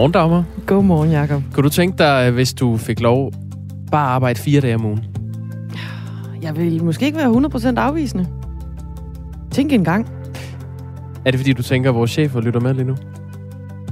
[0.00, 0.44] Godmorgen, Dagmar.
[0.66, 1.42] Godmorgen, Jacob.
[1.52, 3.32] Kunne du tænke dig, hvis du fik lov
[3.90, 5.04] bare at arbejde fire dage om ugen?
[6.42, 8.26] Jeg vil måske ikke være 100% afvisende.
[9.50, 10.06] Tænk en gang.
[11.24, 12.96] Er det fordi, du tænker, at vores chefer lytter med lige nu?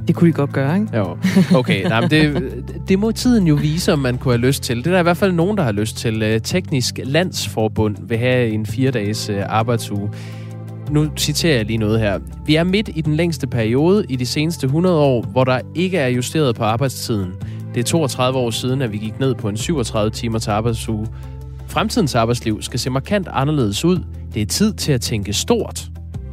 [0.09, 0.97] Det kunne de godt gøre, ikke?
[0.97, 1.16] Jo.
[1.55, 2.52] Okay, nej, men det,
[2.88, 4.77] det må tiden jo vise, om man kunne have lyst til.
[4.77, 6.22] Det er der i hvert fald nogen, der har lyst til.
[6.22, 10.11] Øh, Teknisk Landsforbund vil have en fire-dages øh, arbejdsuge.
[10.91, 12.19] Nu citerer jeg lige noget her.
[12.47, 15.98] Vi er midt i den længste periode i de seneste 100 år, hvor der ikke
[15.98, 17.33] er justeret på arbejdstiden.
[17.74, 21.06] Det er 32 år siden, at vi gik ned på en 37 timer til arbejdsuge.
[21.66, 23.98] Fremtidens arbejdsliv skal se markant anderledes ud.
[24.34, 25.88] Det er tid til at tænke stort.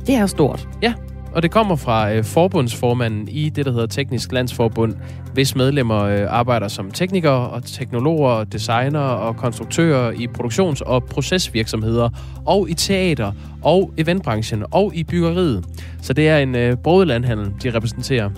[0.07, 0.67] Det er stort.
[0.81, 0.93] Ja,
[1.35, 4.93] og det kommer fra øh, forbundsformanden i det, der hedder Teknisk Landsforbund,
[5.33, 12.09] hvis medlemmer øh, arbejder som teknikere og teknologer, designer og konstruktører i produktions- og procesvirksomheder,
[12.45, 15.65] og i teater, og eventbranchen, og i byggeriet.
[16.01, 18.29] Så det er en øh, broet landhandel, de repræsenterer.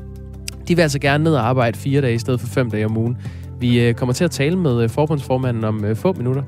[0.68, 2.98] De vil altså gerne ned og arbejde fire dage i stedet for fem dage om
[2.98, 3.18] ugen.
[3.60, 6.44] Vi øh, kommer til at tale med øh, forbundsformanden om øh, få minutter.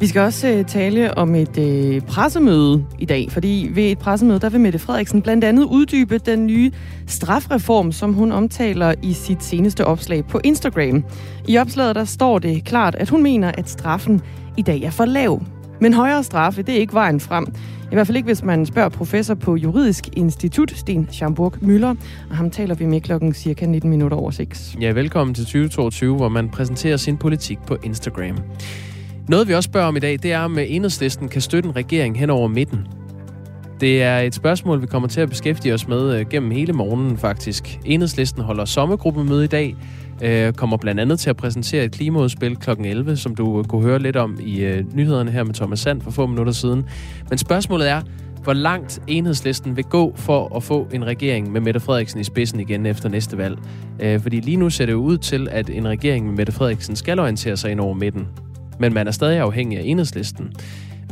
[0.00, 4.40] Vi skal også øh, tale om et øh, pressemøde i dag, fordi ved et pressemøde,
[4.40, 6.70] der vil Mette Frederiksen blandt andet uddybe den nye
[7.06, 11.04] strafreform, som hun omtaler i sit seneste opslag på Instagram.
[11.48, 14.20] I opslaget der står det klart, at hun mener, at straffen
[14.56, 15.42] i dag er for lav.
[15.80, 17.46] Men højere straffe, det er ikke vejen frem.
[17.92, 21.94] I hvert fald ikke, hvis man spørger professor på Juridisk Institut, Sten Schamburg Møller,
[22.30, 24.76] og ham taler vi med klokken cirka 19 minutter over 6.
[24.80, 28.36] Ja, velkommen til 2022, hvor man præsenterer sin politik på Instagram.
[29.28, 31.76] Noget vi også spørger om i dag, det er, om øh, enhedslisten kan støtte en
[31.76, 32.86] regering hen over midten.
[33.80, 37.18] Det er et spørgsmål, vi kommer til at beskæftige os med øh, gennem hele morgenen
[37.18, 37.80] faktisk.
[37.84, 39.76] Enhedslisten holder sommergruppemøde i dag,
[40.22, 42.70] øh, kommer blandt andet til at præsentere et klimaudspil kl.
[42.70, 46.02] 11, som du øh, kunne høre lidt om i øh, nyhederne her med Thomas Sand
[46.02, 46.84] for få minutter siden.
[47.28, 48.02] Men spørgsmålet er,
[48.42, 52.60] hvor langt enhedslisten vil gå for at få en regering med Mette Frederiksen i spidsen
[52.60, 53.58] igen efter næste valg.
[54.00, 56.96] Øh, fordi lige nu ser det jo ud til, at en regering med Mette Frederiksen
[56.96, 58.28] skal orientere sig ind over midten
[58.80, 60.52] men man er stadig afhængig af enhedslisten.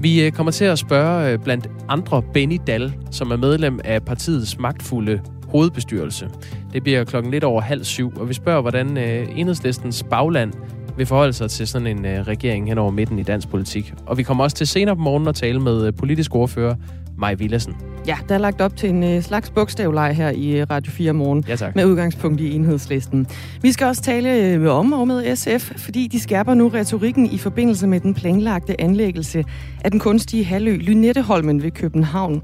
[0.00, 4.02] Vi øh, kommer til at spørge øh, blandt andre Benny Dahl, som er medlem af
[4.02, 6.28] partiets magtfulde hovedbestyrelse.
[6.72, 10.52] Det bliver klokken lidt over halv syv, og vi spørger, hvordan øh, enhedslistens bagland
[10.97, 13.94] vil forholde sig til sådan en regering hen over midten i dansk politik.
[14.06, 16.75] Og vi kommer også til senere på morgenen at tale med politisk ordfører
[17.19, 17.76] Maj Villadsen.
[18.06, 21.12] Ja, der er lagt op til en øh, slags bogstavleg her i øh, Radio 4
[21.12, 21.44] morgen.
[21.48, 21.76] Ja, tak.
[21.76, 23.26] Med udgangspunkt i enhedslisten.
[23.62, 27.38] Vi skal også tale øh, om og med SF, fordi de skærper nu retorikken i
[27.38, 29.44] forbindelse med den planlagte anlæggelse
[29.84, 32.42] af den kunstige halvø Lynetteholmen ved København.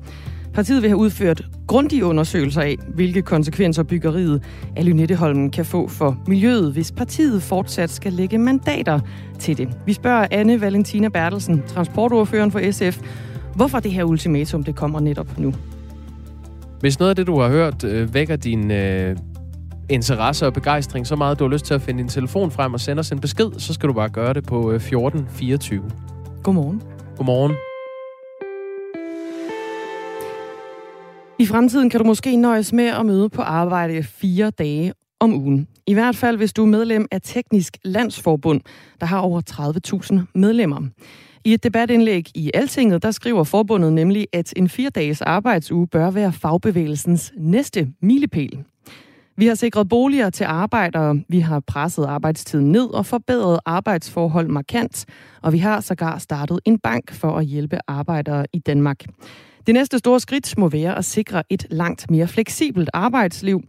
[0.54, 4.42] Partiet vil have udført grundige undersøgelser af, hvilke konsekvenser byggeriet
[4.76, 9.00] af Lynetteholmen kan få for miljøet, hvis partiet fortsat skal lægge mandater
[9.38, 9.68] til det.
[9.86, 13.00] Vi spørger Anne Valentina Bertelsen, transportordføreren for SF,
[13.54, 15.54] hvorfor det her ultimatum det kommer netop nu.
[16.80, 19.16] Hvis noget af det, du har hørt, øh, vækker din øh,
[19.90, 22.74] interesse og begejstring så meget, at du har lyst til at finde din telefon frem
[22.74, 25.82] og sende os en besked, så skal du bare gøre det på øh, 1424.
[26.42, 26.82] Godmorgen.
[27.16, 27.52] Godmorgen.
[31.38, 35.68] I fremtiden kan du måske nøjes med at møde på arbejde fire dage om ugen.
[35.86, 38.60] I hvert fald, hvis du er medlem af Teknisk Landsforbund,
[39.00, 40.80] der har over 30.000 medlemmer.
[41.44, 46.32] I et debatindlæg i Altinget, der skriver forbundet nemlig, at en fire-dages arbejdsuge bør være
[46.32, 48.64] fagbevægelsens næste milepæl.
[49.36, 55.06] Vi har sikret boliger til arbejdere, vi har presset arbejdstiden ned og forbedret arbejdsforhold markant,
[55.42, 59.04] og vi har sågar startet en bank for at hjælpe arbejdere i Danmark.
[59.66, 63.62] Det næste store skridt må være at sikre et langt mere fleksibelt arbejdsliv,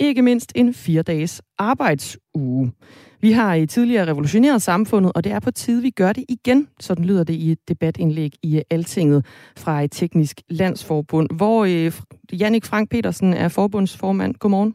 [0.00, 2.72] ikke mindst en fire-dages arbejdsuge.
[3.20, 6.68] Vi har i tidligere revolutioneret samfundet, og det er på tide, vi gør det igen.
[6.80, 9.26] Sådan lyder det i et debatindlæg i Altinget
[9.56, 11.92] fra et teknisk landsforbund, hvor øh,
[12.40, 14.34] Jannik Frank Petersen er forbundsformand.
[14.34, 14.74] Godmorgen.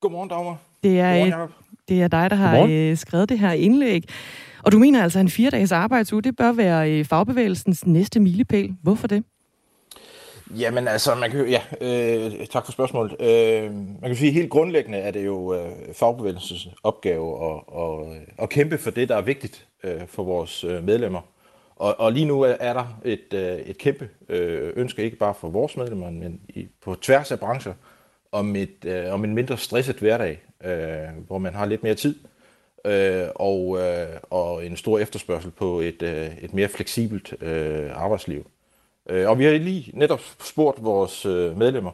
[0.00, 0.56] Godmorgen, Dagmar.
[0.82, 1.52] Det er, Godmorgen,
[1.88, 2.90] det er dig, der har Godmorgen.
[2.90, 4.04] Øh, skrevet det her indlæg.
[4.62, 8.74] Og du mener altså, at en fire-dages arbejdsuge, det bør være øh, fagbevægelsens næste milepæl.
[8.82, 9.24] Hvorfor det?
[10.58, 13.16] Jamen altså, man kan, ja, øh, tak for spørgsmålet.
[13.20, 18.48] Øh, man kan sige, helt grundlæggende er det jo øh, fagbevægelsens opgave at, at, at
[18.48, 21.20] kæmpe for det, der er vigtigt øh, for vores øh, medlemmer.
[21.76, 25.48] Og, og lige nu er der et, øh, et kæmpe øh, ønske, ikke bare for
[25.48, 27.74] vores medlemmer, men i, på tværs af brancher,
[28.32, 32.14] om, et, øh, om en mindre stresset hverdag, øh, hvor man har lidt mere tid,
[32.84, 38.46] øh, og, øh, og en stor efterspørgsel på et, øh, et mere fleksibelt øh, arbejdsliv.
[39.10, 41.90] Øh, og vi har lige netop spurgt vores øh, medlemmer,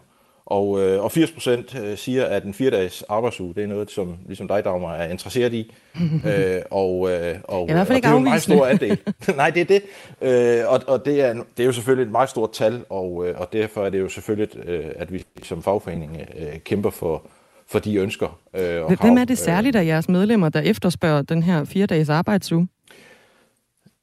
[0.46, 4.48] og, øh, og 80 procent siger, at en fire-dages arbejdsuge, det er noget, som ligesom
[4.48, 5.74] dig, Dagmar, er interesseret i.
[6.26, 8.98] øh, og, øh, og, og det er jo en meget stor andel.
[9.36, 9.82] Nej, det er det.
[10.20, 13.52] Øh, og og det, er, det er jo selvfølgelig et meget stort tal, og, og
[13.52, 14.48] derfor er det jo selvfølgelig,
[14.96, 16.20] at vi som fagforening
[16.64, 17.22] kæmper for,
[17.68, 18.38] for de ønsker.
[18.56, 22.08] Øh, og Hvem er det særligt af jeres medlemmer, der efterspørger den her fire dages
[22.08, 22.68] arbejdsuge?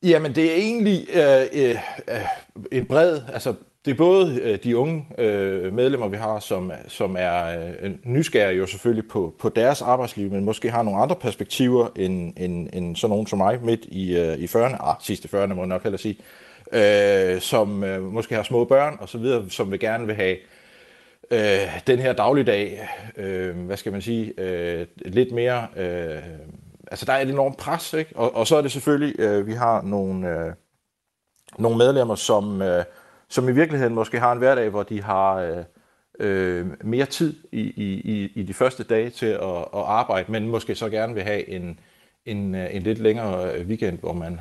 [0.03, 1.75] Jamen, det er egentlig øh, øh,
[2.07, 2.21] øh,
[2.71, 3.53] en bred, altså
[3.85, 8.57] det er både øh, de unge øh, medlemmer, vi har, som, som er øh, nysgerrige
[8.57, 12.95] jo selvfølgelig på, på deres arbejdsliv, men måske har nogle andre perspektiver end, end, end
[12.95, 15.83] sådan nogen som mig midt i, øh, i 40'erne, ah, sidste 40'erne må jeg nok
[15.83, 16.17] hellere sige,
[16.73, 20.37] øh, som øh, måske har små børn og så videre, som vil gerne vil have
[21.31, 26.19] øh, den her dagligdag, øh, hvad skal man sige, øh, lidt mere, øh,
[26.93, 28.11] altså der er et enormt pres, ikke?
[28.15, 30.53] Og, og så er det selvfølgelig, øh, vi har nogle, øh,
[31.57, 32.83] nogle medlemmer, som, øh,
[33.29, 35.63] som i virkeligheden måske har en hverdag, hvor de har øh,
[36.19, 40.75] øh, mere tid i, i, i de første dage til at, at arbejde, men måske
[40.75, 41.79] så gerne vil have en,
[42.25, 44.39] en, øh, en lidt længere øh, weekend, hvor man øh,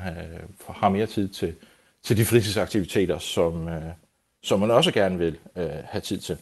[0.67, 1.55] har, har mere tid til,
[2.03, 3.81] til de fritidsaktiviteter, som, øh,
[4.43, 6.37] som man også gerne vil øh, have tid til.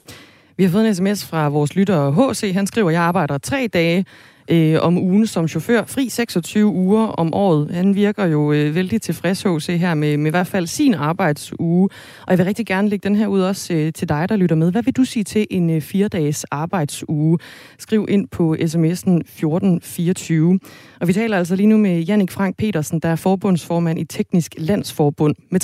[0.58, 2.54] Vi har fået en sms fra vores lytter HC.
[2.54, 4.06] Han skriver, at jeg arbejder tre dage
[4.48, 5.86] øh, om ugen som chauffør.
[5.86, 7.72] Fri 26 uger om året.
[7.72, 11.90] Han virker jo øh, vældig tilfreds, HC, her med, med i hvert fald sin arbejdsuge.
[12.22, 14.56] Og jeg vil rigtig gerne lægge den her ud også øh, til dig, der lytter
[14.56, 14.72] med.
[14.72, 17.40] Hvad vil du sige til en øh, fire-dages arbejdsuge?
[17.80, 20.60] Skriv ind på sms'en 1424.
[21.02, 24.56] Og vi taler altså lige nu med Jannik Frank Petersen, der er forbundsformand i Teknisk
[24.58, 25.64] Landsforbund med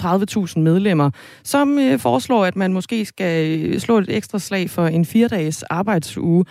[0.55, 1.09] 30.000 medlemmer,
[1.43, 5.63] som øh, foreslår, at man måske skal øh, slå et ekstra slag for en fire-dages
[5.63, 6.45] arbejdsuge.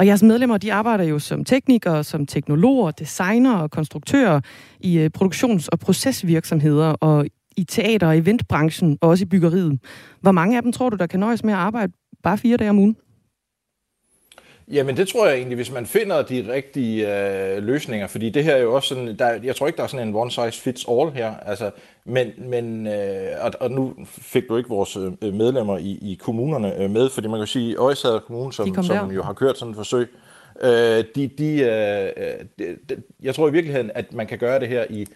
[0.00, 4.40] Og jeres medlemmer, de arbejder jo som teknikere, som teknologer, designer og konstruktører
[4.80, 7.26] i øh, produktions- og procesvirksomheder og
[7.56, 9.78] i teater- og eventbranchen og også i byggeriet.
[10.20, 11.92] Hvor mange af dem tror du, der kan nøjes med at arbejde
[12.22, 12.96] bare fire dage om ugen?
[14.70, 18.54] Jamen det tror jeg egentlig, hvis man finder de rigtige øh, løsninger, fordi det her
[18.54, 20.86] er jo også sådan, der, jeg tror ikke, der er sådan en one size fits
[20.90, 21.70] all her, altså,
[22.04, 26.82] men, men øh, og, og nu fik du ikke vores øh, medlemmer i, i kommunerne
[26.82, 29.76] øh, med, fordi man kan sige, Øjsager Kommune, som, som jo har kørt sådan et
[29.76, 30.08] forsøg,
[30.62, 34.68] øh, de, de, øh, de, de, jeg tror i virkeligheden, at man kan gøre det
[34.68, 35.06] her i,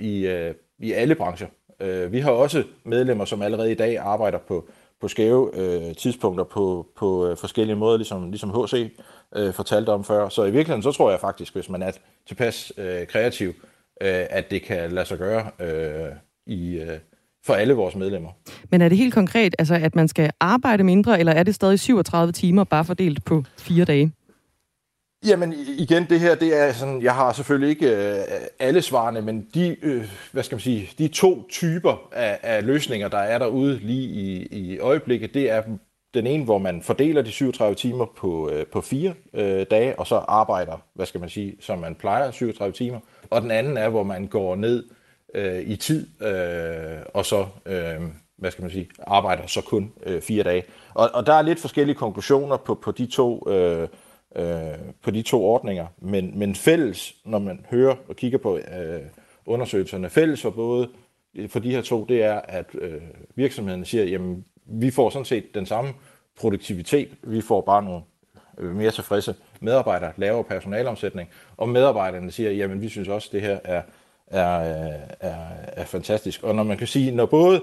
[0.00, 1.48] i, øh, i alle brancher.
[1.80, 4.68] Øh, vi har også medlemmer, som allerede i dag arbejder på
[5.00, 8.92] på skæve øh, tidspunkter på, på øh, forskellige måder, ligesom, ligesom HC
[9.36, 10.28] øh, fortalte om før.
[10.28, 11.90] Så i virkeligheden, så tror jeg faktisk, hvis man er
[12.26, 13.48] tilpas øh, kreativ,
[14.02, 16.12] øh, at det kan lade sig gøre øh,
[16.46, 16.98] i, øh,
[17.46, 18.30] for alle vores medlemmer.
[18.70, 21.80] Men er det helt konkret, altså at man skal arbejde mindre, eller er det stadig
[21.80, 24.12] 37 timer bare fordelt på fire dage?
[25.26, 28.24] Jamen igen, det her, det er sådan, jeg har selvfølgelig ikke øh,
[28.58, 33.08] alle svarene, men de, øh, hvad skal man sige, de to typer af, af løsninger,
[33.08, 35.62] der er derude lige i, i øjeblikket, det er
[36.14, 40.06] den ene, hvor man fordeler de 37 timer på, øh, på fire øh, dage, og
[40.06, 43.00] så arbejder, hvad skal man sige, som man plejer, 37 timer.
[43.30, 44.84] Og den anden er, hvor man går ned
[45.34, 48.00] øh, i tid, øh, og så, øh,
[48.38, 50.62] hvad skal man sige, arbejder så kun øh, fire dage.
[50.94, 53.88] Og, og der er lidt forskellige konklusioner på, på de to øh,
[54.36, 55.86] øh, på de to ordninger.
[55.98, 59.00] Men, men fælles, når man hører og kigger på øh,
[59.46, 60.88] undersøgelserne, fælles for både
[61.34, 63.00] øh, for de her to, det er, at øh,
[63.34, 65.92] virksomhederne siger, jamen vi får sådan set den samme
[66.40, 68.02] produktivitet, vi får bare nogle
[68.58, 73.58] øh, mere tilfredse medarbejdere, lavere personalomsætning, og medarbejderne siger, jamen vi synes også, det her
[73.64, 73.82] er,
[74.26, 76.42] er, øh, er, er fantastisk.
[76.42, 77.62] Og når man kan sige, når både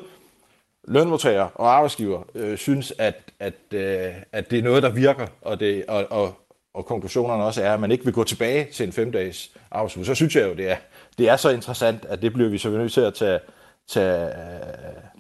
[0.88, 5.59] lønmodtagere og arbejdsgiver øh, synes, at, at, øh, at det er noget, der virker, og,
[5.59, 6.36] det, og, og,
[6.77, 10.15] og konklusionerne også er, at man ikke vil gå tilbage til en femdages arbejdsuge, så
[10.15, 10.75] synes jeg jo, det er,
[11.17, 13.39] det er så interessant, at det bliver vi så nødt til at tage,
[13.88, 14.34] tage, øh,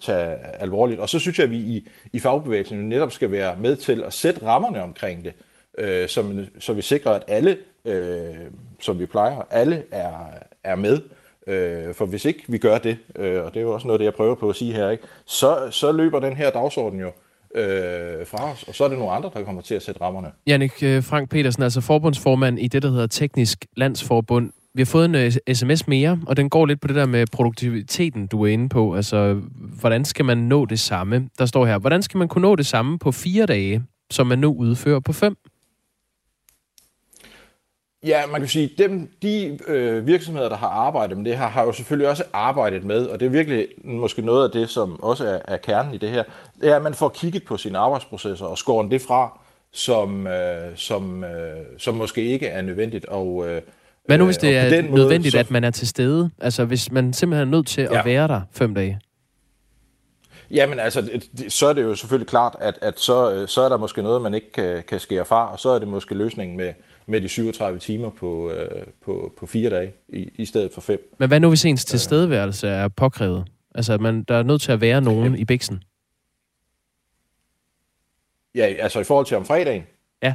[0.01, 0.99] tage alvorligt.
[0.99, 4.13] Og så synes jeg, at vi i, i fagbevægelsen netop skal være med til at
[4.13, 5.33] sætte rammerne omkring det,
[5.77, 8.35] øh, så, så vi sikrer, at alle, øh,
[8.79, 10.13] som vi plejer, alle er,
[10.63, 11.01] er med.
[11.47, 14.05] Øh, for hvis ikke vi gør det, øh, og det er jo også noget, det
[14.05, 17.11] jeg prøver på at sige her, ikke, så, så løber den her dagsorden jo
[17.57, 20.27] øh, fra os, og så er det nogle andre, der kommer til at sætte rammerne.
[20.47, 24.51] Jannik øh, Frank Petersen, altså forbundsformand i det, der hedder Teknisk Landsforbund.
[24.73, 27.25] Vi har fået en øh, sms mere, og den går lidt på det der med
[27.31, 28.95] produktiviteten, du er inde på.
[28.95, 29.41] Altså,
[29.79, 31.29] hvordan skal man nå det samme?
[31.39, 34.39] Der står her, hvordan skal man kunne nå det samme på fire dage, som man
[34.39, 35.35] nu udfører på fem?
[38.03, 41.63] Ja, man kan sige, dem, de øh, virksomheder, der har arbejdet med det her, har
[41.63, 45.25] jo selvfølgelig også arbejdet med, og det er virkelig måske noget af det, som også
[45.27, 46.23] er, er kernen i det her,
[46.61, 49.39] det er, at man får kigget på sine arbejdsprocesser og skåret det fra,
[49.71, 51.29] som, øh, som, øh,
[51.77, 53.05] som måske ikke er nødvendigt.
[53.05, 53.61] Og, øh,
[54.05, 55.39] Hvad nu, hvis det er nødvendigt, måde, så...
[55.39, 56.29] at man er til stede?
[56.39, 57.99] Altså, hvis man simpelthen er nødt til ja.
[57.99, 58.99] at være der fem dage?
[60.51, 63.77] Jamen altså, så er det jo selvfølgelig klart, at, at så, øh, så er der
[63.77, 66.73] måske noget, man ikke kan, kan skære fra, og så er det måske løsningen med,
[67.07, 71.13] med de 37 timer på, øh, på, på fire dage i, i stedet for fem.
[71.19, 73.45] Men hvad nu, hvis ens tilstedeværelse er påkrævet?
[73.75, 75.41] Altså, at man, der er nødt til at være nogen ja.
[75.41, 75.83] i biksen?
[78.55, 79.83] Ja, altså i forhold til om fredagen?
[80.23, 80.33] Ja.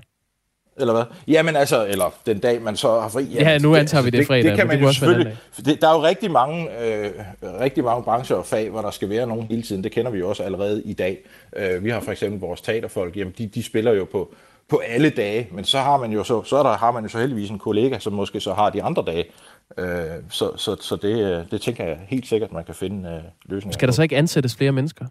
[0.76, 1.04] Eller hvad?
[1.28, 3.24] Jamen altså, eller den dag, man så har fri.
[3.24, 4.42] Jamen, ja, nu antager vi det, fredag.
[4.42, 5.36] Det, det kan man det jo selvfølgelig.
[5.64, 7.10] Det, der er jo rigtig mange, øh,
[7.60, 9.84] rigtig mange brancher og fag, hvor der skal være nogen hele tiden.
[9.84, 11.18] Det kender vi jo også allerede i dag.
[11.56, 14.34] Øh, vi har for eksempel vores teaterfolk, jamen de, de spiller jo på,
[14.72, 17.18] på alle dage, men så har man jo så, så der, har man jo så
[17.18, 19.24] heldigvis en kollega, som måske så har de andre dage.
[19.78, 23.72] Øh, så så, så det, det tænker jeg helt sikkert, man kan finde øh, løsninger
[23.72, 25.06] Skal der så ikke ansættes flere mennesker?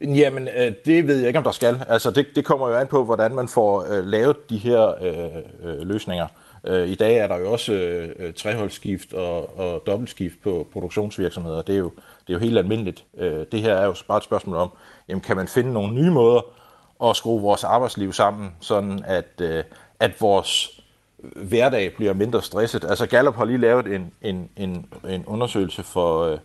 [0.00, 1.82] Jamen, øh, det ved jeg ikke, om der skal.
[1.88, 5.70] Altså, det, det kommer jo an på, hvordan man får øh, lavet de her øh,
[5.70, 6.26] øh, løsninger.
[6.66, 11.62] Øh, I dag er der jo også øh, øh, treholdsskift og, og dobbeltskift på produktionsvirksomheder.
[11.62, 11.90] Det er jo,
[12.26, 13.04] det er jo helt almindeligt.
[13.18, 14.70] Øh, det her er jo bare et spørgsmål om,
[15.08, 16.57] jamen, kan man finde nogle nye måder
[17.04, 19.64] at skrue vores arbejdsliv sammen, sådan at, øh,
[20.00, 20.80] at vores
[21.36, 22.84] hverdag bliver mindre stresset.
[22.84, 26.24] Altså Gallup har lige lavet en, en, en, en undersøgelse for...
[26.24, 26.38] Øh,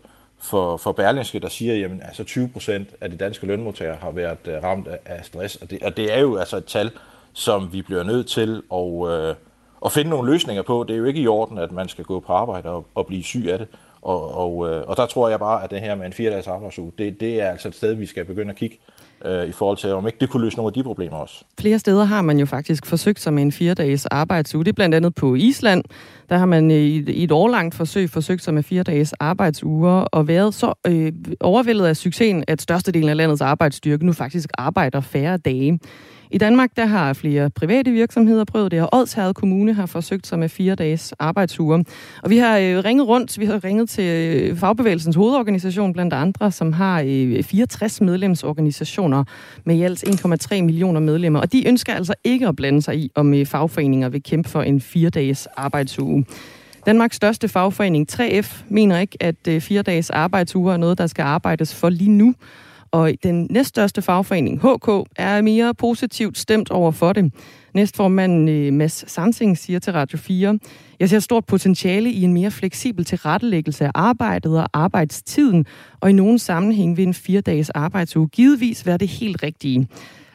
[0.44, 4.48] for, for Berlingske, der siger, jamen altså 20 procent af de danske lønmodtagere har været
[4.48, 6.92] øh, ramt af, af stress, og det, og det er jo altså et tal,
[7.34, 9.36] som vi bliver nødt til at, øh,
[9.86, 10.86] at finde nogle løsninger på.
[10.88, 13.24] Det er jo ikke i orden, at man skal gå på arbejde og, og blive
[13.24, 13.68] syg af det.
[14.02, 16.92] Og, og, øh, og der tror jeg bare, at det her med en fire-dages arbejdsuge,
[16.98, 18.93] det, det er altså et sted, vi skal begynde at kigge øh,
[19.26, 21.44] Øh, i forhold til, om ikke det kunne løse nogle af de problemer også.
[21.60, 24.64] Flere steder har man jo faktisk forsøgt sig med en fire-dages arbejdsuge.
[24.64, 25.84] Det er blandt andet på Island.
[26.30, 30.28] Der har man øh, i, i et årlangt forsøg forsøgt sig med fire-dages arbejdsuger og
[30.28, 35.38] været så øh, overvældet af succesen, at størstedelen af landets arbejdsstyrke nu faktisk arbejder færre
[35.38, 35.80] dage.
[36.34, 40.40] I Danmark der har flere private virksomheder prøvet det, og Odsherred Kommune har forsøgt sig
[40.40, 41.84] med fire dages arbejdsuger.
[42.24, 46.52] Og vi har øh, ringet rundt, vi har ringet til øh, Fagbevægelsens hovedorganisation blandt andre,
[46.52, 49.24] som har øh, 64 medlemsorganisationer
[49.64, 50.04] med i alt
[50.54, 51.40] 1,3 millioner medlemmer.
[51.40, 54.62] Og de ønsker altså ikke at blande sig i, om øh, fagforeninger vil kæmpe for
[54.62, 56.26] en fire dages arbejdsuge.
[56.86, 61.24] Danmarks største fagforening 3F mener ikke, at øh, fire dages arbejdsuger er noget, der skal
[61.24, 62.34] arbejdes for lige nu.
[62.94, 67.34] Og den næststørste fagforening, HK, er mere positivt stemt over for det.
[67.74, 70.60] Næstformanden øh, Mads Sansing siger til Radio 4,
[71.00, 75.66] jeg ser stort potentiale i en mere fleksibel tilrettelæggelse af arbejdet og arbejdstiden,
[76.00, 79.88] og i nogle sammenhæng vil en fire dages arbejdsuge givetvis være det helt rigtige.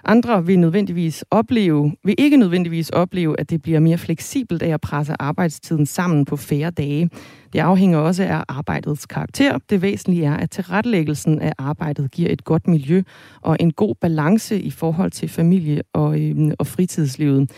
[0.08, 4.80] Andre vil, nødvendigvis opleve, vil ikke nødvendigvis opleve, at det bliver mere fleksibelt af at
[4.80, 7.10] presse arbejdstiden sammen på færre dage.
[7.52, 9.58] Det afhænger også af arbejdets karakter.
[9.70, 13.02] Det væsentlige er, at tilrettelæggelsen af arbejdet giver et godt miljø
[13.40, 17.50] og en god balance i forhold til familie og, øh, og fritidslivet.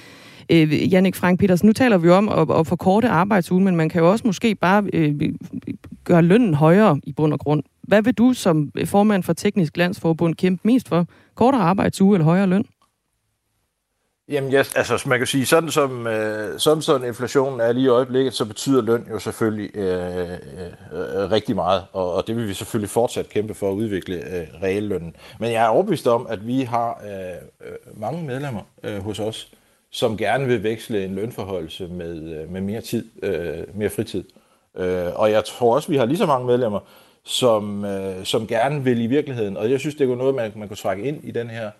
[0.52, 4.00] Øh, Jannik Frank Petersen, nu taler vi om at, at forkorte arbejdsugen, men man kan
[4.02, 5.14] jo også måske bare øh,
[6.04, 7.62] gøre lønnen højere i bund og grund.
[7.82, 11.06] Hvad vil du som formand for Teknisk Landsforbund kæmpe mest for?
[11.40, 12.64] Kortere arbejdsuge eller højere løn?
[14.28, 17.88] Jamen, yes, altså man kan sige, sådan som, øh, sådan sådan inflationen er lige i
[17.88, 20.32] øjeblikket, så betyder løn jo selvfølgelig øh, øh,
[20.92, 24.62] øh, rigtig meget, og, og det vil vi selvfølgelig fortsat kæmpe for at udvikle øh,
[24.62, 25.16] reallønnen.
[25.38, 29.52] Men jeg er overbevist om, at vi har øh, øh mange medlemmer øh, hos os,
[29.90, 34.24] som gerne vil veksle en lønforholdelse med, øh, med mere tid, øh, mere fritid.
[34.76, 36.80] Øh, og jeg tror også, vi har lige så mange medlemmer,
[37.24, 40.68] som, øh, som gerne vil i virkeligheden, og jeg synes, det er noget, man, man
[40.68, 41.70] kunne trække ind i den her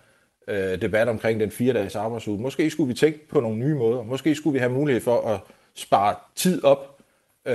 [0.47, 2.41] øh, debat omkring den fire dages arbejdsuge.
[2.41, 4.03] Måske skulle vi tænke på nogle nye måder.
[4.03, 5.39] Måske skulle vi have mulighed for at
[5.75, 6.97] spare tid op,
[7.45, 7.53] øh,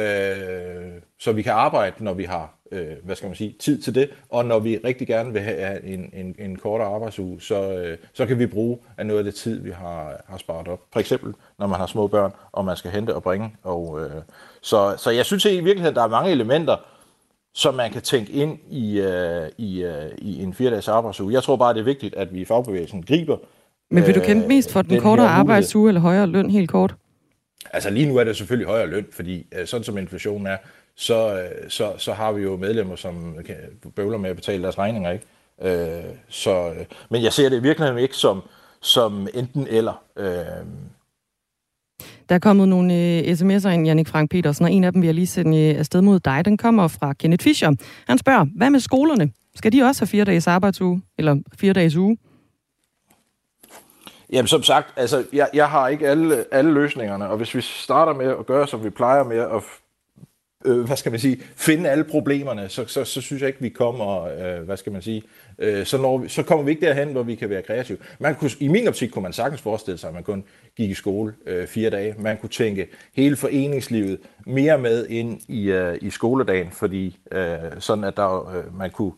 [1.19, 4.11] så vi kan arbejde, når vi har øh, hvad skal man sige, tid til det,
[4.28, 8.26] og når vi rigtig gerne vil have en, en, en kortere arbejdsuge, så, øh, så
[8.26, 10.81] kan vi bruge af noget af det tid, vi har, har sparet op.
[10.93, 13.57] For eksempel, når man har små børn, og man skal hente og bringe.
[13.62, 14.23] Og, øh,
[14.61, 16.76] så, så jeg synes i virkeligheden, der er mange elementer,
[17.56, 19.06] som man kan tænke ind i, uh,
[19.58, 21.32] i, uh, i en fire-dages arbejdsuge.
[21.32, 23.36] Jeg tror bare, det er vigtigt, at vi i fagbevægelsen griber
[23.90, 26.94] Men vil du kæmpe mest for den, den kortere arbejdsuge eller højere løn helt kort?
[27.72, 30.56] Altså lige nu er det selvfølgelig højere løn, fordi uh, sådan som inflationen er,
[30.96, 33.36] så, uh, så, så har vi jo medlemmer, som
[33.96, 35.26] bøvler med at betale deres regninger, ikke?
[35.58, 36.76] Uh, så, uh,
[37.10, 38.42] men jeg ser det i virkeligheden ikke som,
[38.80, 40.02] som enten eller.
[40.16, 40.66] Uh,
[42.28, 45.06] der er kommet nogle øh, sms'er ind, Jannik Frank Petersen, og en af dem vil
[45.06, 46.45] jeg lige sende øh, afsted mod dig.
[46.45, 47.73] Den kommer fra Kenneth Fischer.
[48.06, 49.33] Han spørger, hvad med skolerne?
[49.54, 51.02] Skal de også have fire dages arbejdsuge?
[51.18, 52.18] Eller fire dages uge?
[54.33, 58.14] Jamen som sagt, altså, jeg, jeg har ikke alle, alle løsningerne, og hvis vi starter
[58.14, 59.62] med at gøre, som vi plejer med at
[60.66, 63.68] øh, hvad skal man sige, finde alle problemerne, så, så, så synes jeg ikke, vi
[63.68, 65.23] kommer, øh, hvad skal man sige,
[65.58, 67.98] øh, så, når vi, så kommer vi ikke derhen, hvor vi kan være kreative.
[68.18, 70.44] Man kunne, I min optik kunne man sagtens forestille sig, at man kun
[70.76, 72.14] gik i skole øh, fire dage.
[72.18, 78.04] Man kunne tænke hele foreningslivet mere med ind i, øh, i skoledagen, fordi øh, sådan
[78.04, 79.12] at der, øh, man kunne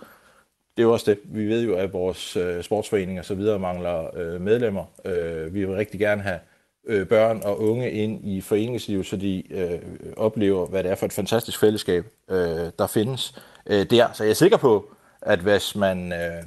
[0.76, 1.18] det er jo også det.
[1.24, 4.84] Vi ved jo, at vores øh, sportsforeninger og så videre mangler øh, medlemmer.
[5.04, 6.38] Øh, vi vil rigtig gerne have
[6.86, 9.78] øh, børn og unge ind i foreningslivet, så de øh,
[10.16, 12.36] oplever, hvad det er for et fantastisk fællesskab, øh,
[12.78, 13.34] der findes
[13.66, 14.12] øh, der.
[14.12, 14.90] Så jeg er sikker på,
[15.22, 16.42] at hvis man, øh,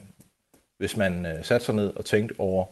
[0.77, 2.65] hvis man øh, satte sig ned og tænkte over,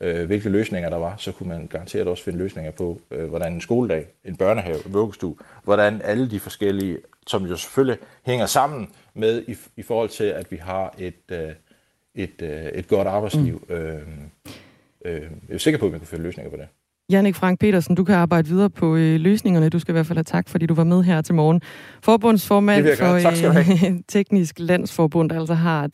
[0.00, 3.52] øh, hvilke løsninger der var, så kunne man garanteret også finde løsninger på, øh, hvordan
[3.52, 8.90] en skoledag, en børnehave, en vuggestue, hvordan alle de forskellige, som jo selvfølgelig hænger sammen
[9.14, 11.52] med i, i forhold til, at vi har et, øh,
[12.14, 13.66] et, øh, et godt arbejdsliv.
[13.68, 13.74] Mm.
[13.74, 14.02] Øh,
[15.04, 16.68] øh, jeg er sikker på, at vi kan finde løsninger på det.
[17.10, 19.68] Jannik Frank Petersen, du kan arbejde videre på øh, løsningerne.
[19.68, 21.60] Du skal i hvert fald have tak, fordi du var med her til morgen.
[22.02, 25.88] Forbundsformand for øh, Teknisk Landsforbund, der altså har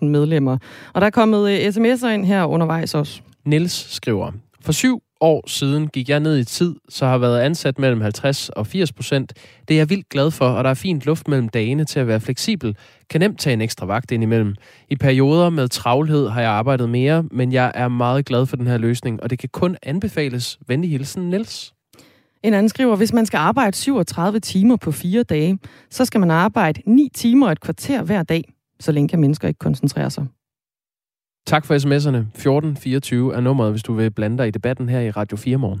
[0.00, 0.58] 30.000 medlemmer.
[0.94, 3.20] Og der er kommet øh, sms'er ind her undervejs også.
[3.44, 7.78] Niels skriver, for syv år siden gik jeg ned i tid, så har været ansat
[7.78, 9.32] mellem 50 og 80 procent.
[9.68, 12.06] Det er jeg vildt glad for, og der er fint luft mellem dagene til at
[12.06, 12.76] være fleksibel.
[13.10, 14.54] Kan nemt tage en ekstra vagt indimellem.
[14.88, 18.66] I perioder med travlhed har jeg arbejdet mere, men jeg er meget glad for den
[18.66, 20.58] her løsning, og det kan kun anbefales.
[20.66, 21.74] Venlig hilsen, Niels.
[22.42, 25.58] En anden skriver, hvis man skal arbejde 37 timer på fire dage,
[25.90, 28.44] så skal man arbejde 9 timer et kvarter hver dag.
[28.80, 30.26] Så længe kan mennesker ikke koncentrere sig.
[31.48, 32.18] Tak for sms'erne.
[32.18, 35.80] 1424 er nummeret, hvis du vil blande dig i debatten her i Radio 4 morgen.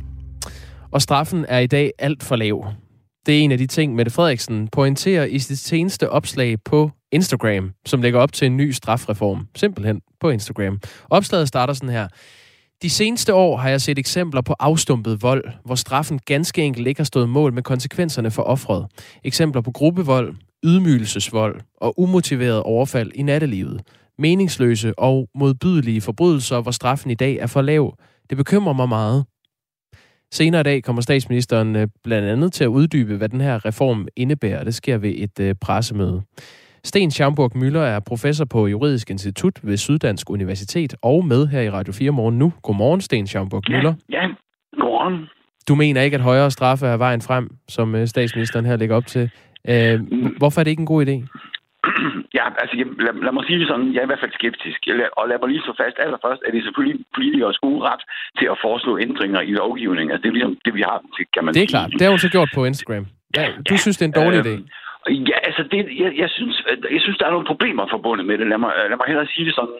[0.91, 2.73] Og straffen er i dag alt for lav.
[3.25, 7.71] Det er en af de ting, Mette Frederiksen pointerer i sit seneste opslag på Instagram,
[7.85, 9.47] som lægger op til en ny strafreform.
[9.55, 10.79] Simpelthen på Instagram.
[11.09, 12.07] Opslaget starter sådan her.
[12.81, 16.99] De seneste år har jeg set eksempler på afstumpet vold, hvor straffen ganske enkelt ikke
[16.99, 18.87] har stået mål med konsekvenserne for offret.
[19.23, 23.81] Eksempler på gruppevold, ydmygelsesvold og umotiveret overfald i nattelivet.
[24.17, 27.97] Meningsløse og modbydelige forbrydelser, hvor straffen i dag er for lav.
[28.29, 29.25] Det bekymrer mig meget.
[30.33, 34.07] Senere i dag kommer statsministeren øh, blandt andet til at uddybe, hvad den her reform
[34.15, 34.63] indebærer.
[34.63, 36.21] Det sker ved et øh, pressemøde.
[36.83, 41.69] Sten Schamburg Møller er professor på Juridisk Institut ved Syddansk Universitet og med her i
[41.69, 42.53] Radio 4 morgen nu.
[42.63, 43.93] Godmorgen, Sten Schamburg Møller.
[44.09, 44.27] Ja, ja.
[44.77, 45.25] godmorgen.
[45.67, 49.05] Du mener ikke, at højere straffe er vejen frem, som øh, statsministeren her lægger op
[49.05, 49.29] til.
[50.37, 51.27] hvorfor er det ikke en god idé?
[52.37, 52.73] Ja, altså
[53.05, 54.79] lad, lad mig sige det sådan, jeg er i hvert fald skeptisk.
[55.19, 58.03] Og lad mig lige slå fast, allerførst er det selvfølgelig politikers gode ret
[58.39, 60.11] til at foreslå ændringer i lovgivningen.
[60.11, 60.97] Altså det er ligesom det, vi har,
[61.33, 61.73] kan man Det er sige.
[61.75, 63.05] klart, det har hun så gjort på Instagram.
[63.37, 64.53] Ja, du ja, synes, det er en dårlig øh, idé?
[65.09, 68.47] Ja, altså, det, jeg, jeg, synes, jeg synes, der er nogle problemer forbundet med det.
[68.47, 69.79] Lad mig, lad mig hellere sige det sådan.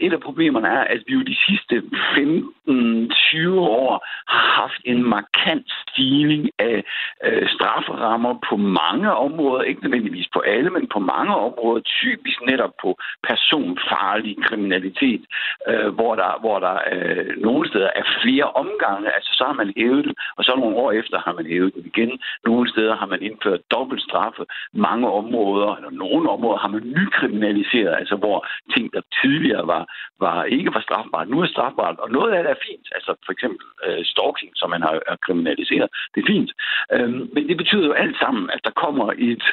[0.00, 5.66] Et af problemerne er, at vi jo de sidste 15-20 år har haft en markant
[5.82, 6.84] stigning af
[7.24, 9.62] øh, strafferammer på mange områder.
[9.62, 11.80] Ikke nødvendigvis på alle, men på mange områder.
[11.82, 15.22] Typisk netop på personfarlig kriminalitet,
[15.68, 19.14] øh, hvor der, hvor der øh, nogle steder er flere omgange.
[19.16, 21.86] Altså, så har man hævet det, og så nogle år efter har man hævet det
[21.86, 22.12] igen.
[22.44, 27.94] Nogle steder har man indført dobbelt straffe mange områder, eller nogle områder, har man nykriminaliseret,
[28.00, 29.84] altså hvor ting, der tidligere var,
[30.20, 33.32] var ikke var strafbart, nu er strafbart, og noget af det er fint, altså for
[33.32, 34.94] eksempel øh, stalking, som man har,
[35.26, 36.50] kriminaliseret, det er fint.
[36.94, 39.44] Øhm, men det betyder jo alt sammen, at der kommer et,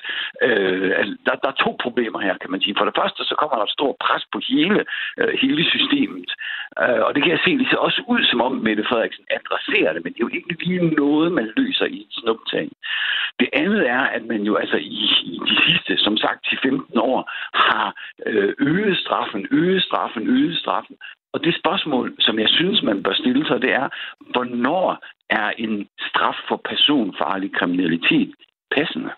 [0.41, 2.75] øh, der, der er to problemer her, kan man sige.
[2.77, 4.79] For det første, så kommer der et stort pres på hele,
[5.19, 6.29] øh, hele systemet,
[6.83, 9.93] øh, og det kan jeg se, det ser også ud som om Mette Frederiksen adresserer
[9.93, 12.69] det, men det er jo ikke lige noget, man løser i et snuptag.
[13.39, 17.31] Det andet er, at man jo altså i i de sidste, som sagt, 10-15 år
[17.53, 17.95] har
[18.25, 20.95] øh, øget straffen, øget straffen, øget straffen.
[21.33, 23.89] Og det spørgsmål, som jeg synes, man bør stille sig, det er,
[24.31, 28.33] hvornår er en straf for personfarlig kriminalitet
[28.75, 29.11] passende?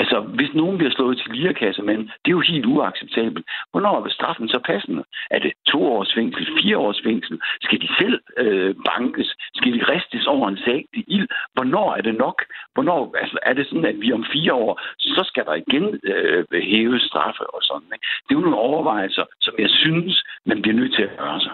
[0.00, 3.46] Altså, hvis nogen bliver slået til lirakasse, men det er jo helt uacceptabelt.
[3.70, 5.04] Hvornår er straffen så passende?
[5.30, 7.40] Er det to års fængsel, fire års fængsel?
[7.62, 9.28] Skal de selv øh, bankes?
[9.54, 11.28] Skal de ristes over en sag i ild?
[11.54, 12.44] Hvornår er det nok?
[12.74, 16.44] Hvornår altså, er det sådan, at vi om fire år, så skal der igen øh,
[16.70, 17.88] hæve straffe og sådan?
[17.94, 18.06] Ikke?
[18.24, 21.52] Det er jo nogle overvejelser, som jeg synes, man bliver nødt til at gøre sig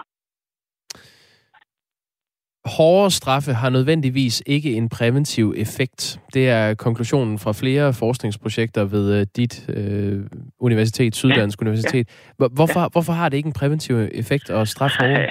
[2.65, 6.19] hårdere straffe har nødvendigvis ikke en præventiv effekt.
[6.33, 10.25] Det er konklusionen fra flere forskningsprojekter ved uh, dit uh,
[10.59, 11.63] universitet, Syddansk ja.
[11.65, 12.07] Universitet.
[12.37, 12.87] Hvorfor, ja.
[12.91, 15.29] hvorfor har det ikke en præventiv effekt at straffe hårdere?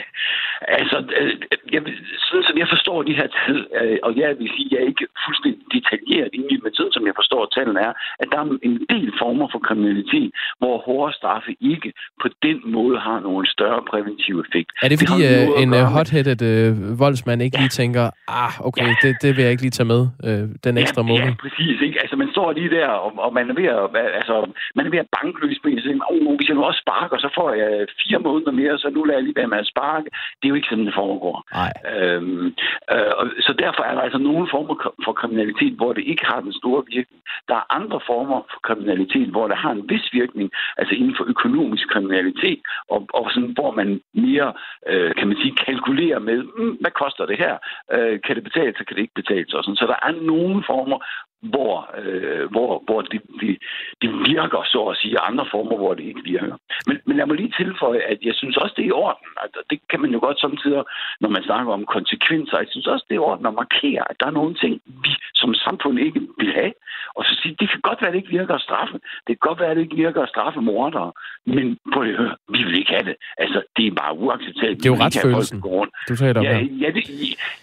[0.68, 1.32] Altså, øh,
[1.72, 1.82] jeg,
[2.28, 5.62] som jeg forstår de her tal, øh, og jeg vil sige, jeg er ikke fuldstændig
[5.76, 9.08] detaljeret inde i men sådan som jeg forstår tallene er, at der er en del
[9.22, 11.90] former for kriminalitet, hvor hårde straffe ikke
[12.22, 14.68] på den måde har nogen større præventiv effekt.
[14.84, 17.62] Er det fordi det uh, en hot-headed uh, voldsmand ikke ja.
[17.62, 18.04] lige tænker,
[18.42, 18.94] ah, okay, ja.
[19.02, 21.30] det, det vil jeg ikke lige tage med uh, den ekstra ja, måned?
[21.32, 21.76] Ja, præcis.
[21.86, 21.98] Ikke?
[22.02, 23.86] Altså, man står lige der, og, og man er ved at,
[24.20, 24.34] altså,
[24.76, 26.80] man er ved at banke løs på en, og siger, oh, hvis jeg nu også
[26.84, 27.70] sparker, så får jeg
[28.02, 30.08] fire måneder mere, så nu lader jeg lige være med at sparke.
[30.38, 31.36] Det er jo ikke sådan, det foregår.
[31.60, 31.72] Nej.
[31.92, 32.51] Øhm,
[32.92, 36.52] øh, så derfor er der altså nogle former for kriminalitet, hvor det ikke har den
[36.52, 37.22] store virkning.
[37.48, 41.24] Der er andre former for kriminalitet, hvor det har en vis virkning, altså inden for
[41.34, 44.52] økonomisk kriminalitet, og, og sådan, hvor man mere,
[44.90, 47.54] øh, kan man sige, kalkulerer med, mm, hvad koster det her?
[47.94, 49.60] Øh, kan det betale sig, kan det ikke betale sig?
[49.80, 50.98] Så der er nogle former,
[51.42, 53.58] hvor, øh, hvor, hvor det, de,
[54.02, 56.56] det virker, så at sige, andre former, hvor det ikke virker.
[56.86, 59.28] Men, men lad mig lige tilføje, at jeg synes også, det er i orden.
[59.42, 60.82] Altså, det kan man jo godt samtidig,
[61.20, 62.58] når man snakker om konsekvenser.
[62.58, 65.12] Jeg synes også, det er i orden at markere, at der er nogle ting, vi
[65.34, 66.72] som samfund ikke vil have.
[67.16, 68.96] Og så sige, det kan godt være, at det ikke virker at straffe.
[69.26, 71.12] Det kan godt være, at det ikke virker at straffe mordere.
[71.46, 73.16] Men på det høre, vi vil ikke have det.
[73.38, 74.78] Altså, det er bare uacceptabelt.
[74.82, 75.60] Det er jo retsfølelsen,
[76.08, 77.04] du taler om ja, ja, det,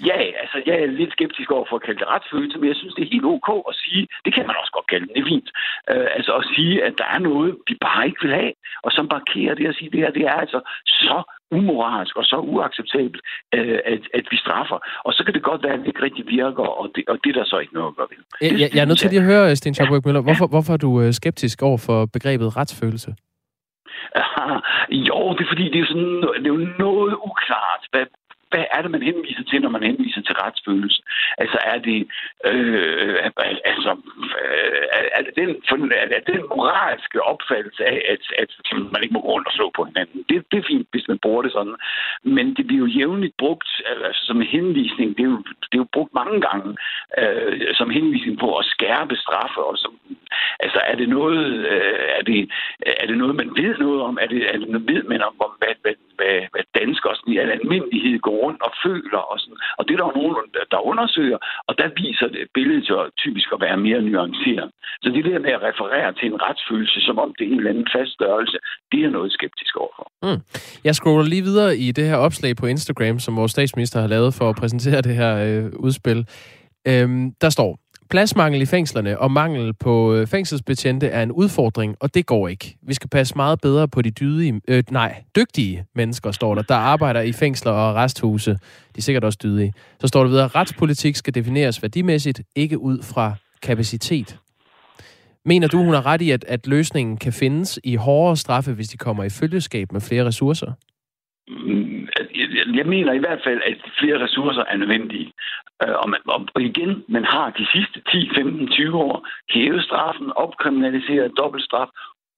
[0.10, 2.94] ja, altså, jeg er lidt skeptisk over for at kalde det retsfølelse, men jeg synes,
[2.96, 5.50] det er helt ok at sige, det kan man også godt kalde det, er fint.
[5.92, 8.54] Øh, altså at sige, at der er noget, vi bare ikke vil have,
[8.86, 11.18] og så markere det og sige, det her, det er altså så
[11.52, 13.22] umoralsk og så uacceptabelt,
[13.56, 14.80] øh, at, at vi straffer.
[15.06, 17.30] Og så kan det godt være, at det ikke rigtig virker, og det, og det
[17.30, 18.24] er der så ikke noget at gøre ved.
[18.42, 20.82] Jeg, jeg, jeg er nødt til lige at høre, Sten Schaubøk Møller, hvorfor, hvorfor er
[20.88, 23.12] du øh, skeptisk over for begrebet retsfølelse?
[25.10, 28.06] jo, det er fordi, det er, sådan, det er jo noget uklart, hvad,
[28.52, 31.02] hvad er det, man henviser til, når man henviser til retsfølelse?
[31.38, 32.00] Altså er det,
[32.46, 33.16] øh,
[33.72, 33.92] altså,
[34.42, 34.82] øh,
[35.18, 35.50] er det den,
[36.16, 38.50] er det den moralske opfattelse af, at, at
[38.94, 40.26] man ikke må gå rundt og slå på hinanden?
[40.30, 41.76] Det, det er fint, hvis man bruger det sådan.
[42.24, 45.18] Men det bliver jo jævnligt brugt altså, som henvisning.
[45.18, 45.38] Det er, jo,
[45.70, 46.78] det er jo brugt mange gange
[47.18, 49.60] øh, som henvisning på at skærpe straffe.
[49.70, 49.94] Og som,
[50.60, 52.52] altså er det noget, øh, er det,
[53.02, 54.18] er det noget, man ved noget om?
[54.22, 57.52] Er det, er det noget, ved man om, hvad, hvad, hvad, hvad danskere i al
[57.58, 59.22] almindelighed går rundt og føler.
[59.32, 59.60] Og, sådan.
[59.78, 60.36] og det er der jo nogen,
[60.74, 64.70] der undersøger, og der viser det billedet jo typisk at være mere nuanceret.
[65.04, 67.74] Så det der med at referere til en retsfølelse, som om det er en eller
[67.74, 68.58] anden fast størrelse,
[68.92, 70.06] det er noget skeptisk overfor.
[70.26, 70.42] Mm.
[70.88, 74.32] Jeg scroller lige videre i det her opslag på Instagram, som vores statsminister har lavet
[74.40, 76.20] for at præsentere det her øh, udspil.
[76.88, 77.72] Øhm, der står,
[78.10, 82.78] Pladsmangel i fængslerne og mangel på øh, fængselsbetjente er en udfordring, og det går ikke.
[82.82, 86.76] Vi skal passe meget bedre på de dydige, øh, nej, dygtige mennesker, står der, der
[86.76, 88.52] arbejder i fængsler og resthuse.
[88.52, 88.58] De
[88.98, 89.74] er sikkert også dydige.
[90.00, 94.40] Så står der videre, at retspolitik skal defineres værdimæssigt, ikke ud fra kapacitet.
[95.46, 98.88] Mener du, hun har ret i, at, at løsningen kan findes i hårdere straffe, hvis
[98.88, 100.72] de kommer i følgeskab med flere ressourcer?
[101.48, 101.99] Mm,
[102.80, 105.32] jeg mener i hvert fald, at flere ressourcer er nødvendige.
[105.84, 110.32] Øh, og, man, og igen, man har de sidste 10, 15, 20 år hævet straffen,
[110.36, 111.88] opkriminaliseret dobbeltstraf,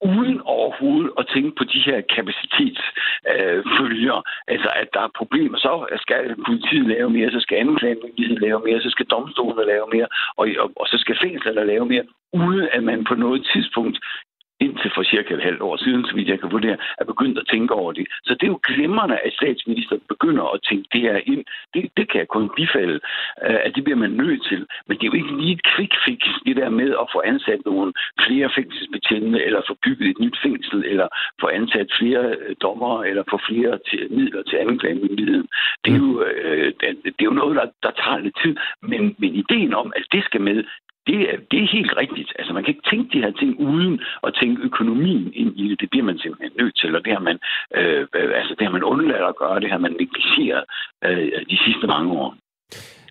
[0.01, 4.17] uden overhovedet at tænke på de her kapacitetsfølger.
[4.17, 5.57] Øh, altså, at der er problemer.
[5.57, 10.07] Så skal politiet lave mere, så skal anklagemyndigheden lave mere, så skal domstolene lave mere,
[10.37, 13.97] og, og, og så skal fængslerne lave mere, uden at man på noget tidspunkt
[14.65, 17.47] indtil for cirka et halvt år siden, så vidt jeg kan vurdere, er begyndt at
[17.53, 18.05] tænke over det.
[18.25, 21.43] Så det er jo glimrende, at statsministeren begynder at tænke det her ind.
[21.73, 22.99] Det, det kan jeg kun bifalde,
[23.45, 24.61] øh, at det bliver man nødt til.
[24.87, 27.61] Men det er jo ikke lige et quick fix, det der med at få ansat
[27.65, 27.93] nogle
[28.25, 31.07] flere fængselsbetjente, eller få bygget et nyt fængsel, eller
[31.41, 35.47] få ansat flere dommer, dommere, eller få flere til, midler til anklagemyndigheden.
[35.83, 36.73] Det er jo, øh,
[37.17, 38.55] det er jo noget, der, der tager lidt tid.
[38.81, 40.63] Men, men ideen om, at det skal med,
[41.07, 42.29] det er, det er helt rigtigt.
[42.39, 45.81] Altså, man kan ikke tænke de her ting uden at tænke økonomien ind i det.
[45.81, 47.37] Det bliver man simpelthen nødt til, og det har man,
[47.77, 48.07] øh,
[48.39, 50.63] altså, det har man undladt at gøre, det har man negligeret
[51.05, 52.35] øh, de sidste mange år.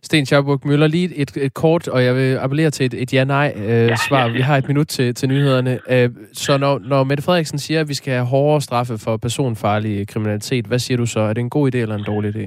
[0.02, 3.56] Sten Schaubuk Møller, lige et, et kort, og jeg vil appellere til et, et ja-nej-svar.
[3.56, 4.32] Øh, ja, ja, ja.
[4.32, 5.78] Vi har et minut til, til nyhederne.
[5.90, 10.08] Øh, så når, når Mette Frederiksen siger, at vi skal have hårdere straffe for personfarlig
[10.08, 11.20] kriminalitet, hvad siger du så?
[11.20, 12.44] Er det en god idé eller en dårlig idé?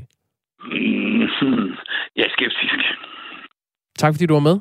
[0.66, 1.70] Mm,
[2.16, 2.74] jeg er skeptisk.
[3.98, 4.58] Tak fordi du var med.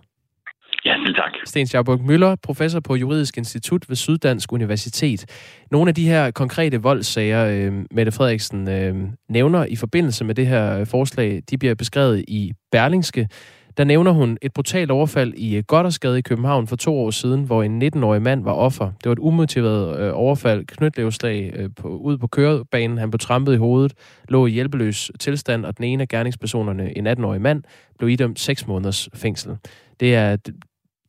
[1.45, 5.27] Sten Schaubuk Møller, professor på Juridisk Institut ved Syddansk Universitet.
[5.71, 8.97] Nogle af de her konkrete voldssager, øh, Mette Frederiksen øh,
[9.29, 13.29] nævner i forbindelse med det her forslag, de bliver beskrevet i Berlingske.
[13.77, 17.45] Der nævner hun et brutalt overfald i øh, Goddersgade i København for to år siden,
[17.45, 18.85] hvor en 19-årig mand var offer.
[18.85, 22.99] Det var et umotiveret øh, overfald, knytlevslag øh, på, ud på kørebanen.
[22.99, 23.93] Han blev trampet i hovedet,
[24.29, 27.63] lå i hjælpeløs tilstand, og den ene af gerningspersonerne, en 18-årig mand,
[27.99, 29.57] blev idømt 6 måneders fængsel.
[30.01, 30.37] Det er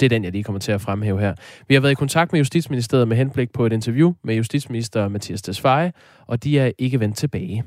[0.04, 1.34] det er den, jeg lige kommer til at fremhæve her.
[1.68, 5.42] Vi har været i kontakt med Justitsministeriet med henblik på et interview med justitsminister Mathias
[5.42, 5.92] Tesfaye,
[6.28, 7.64] og de er ikke vendt tilbage.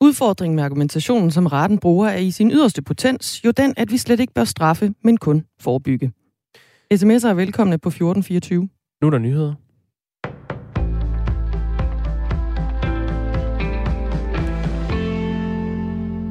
[0.00, 3.96] Udfordringen med argumentationen, som retten bruger, er i sin yderste potens jo den, at vi
[3.96, 6.12] slet ikke bør straffe, men kun forebygge.
[6.94, 8.68] SMS'er er velkomne på 1424.
[9.00, 9.54] Nu er der nyheder.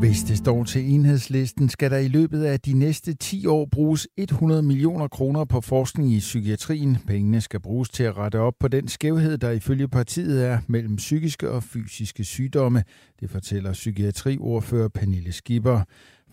[0.03, 4.07] Hvis det står til enhedslisten, skal der i løbet af de næste 10 år bruges
[4.17, 6.97] 100 millioner kroner på forskning i psykiatrien.
[7.07, 10.95] Pengene skal bruges til at rette op på den skævhed, der ifølge partiet er mellem
[10.95, 12.83] psykiske og fysiske sygdomme.
[13.19, 15.81] Det fortæller psykiatriordfører Pernille Skipper.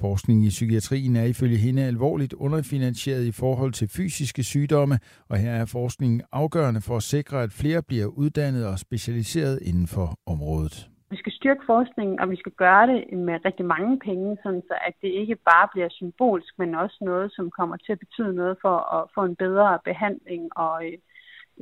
[0.01, 5.53] Forskning i psykiatrien er ifølge hende alvorligt underfinansieret i forhold til fysiske sygdomme, og her
[5.53, 10.90] er forskningen afgørende for at sikre, at flere bliver uddannet og specialiseret inden for området.
[11.11, 14.75] Vi skal styrke forskningen, og vi skal gøre det med rigtig mange penge, sådan så
[14.87, 18.57] at det ikke bare bliver symbolsk, men også noget, som kommer til at betyde noget
[18.63, 20.99] for at få en bedre behandling og øh,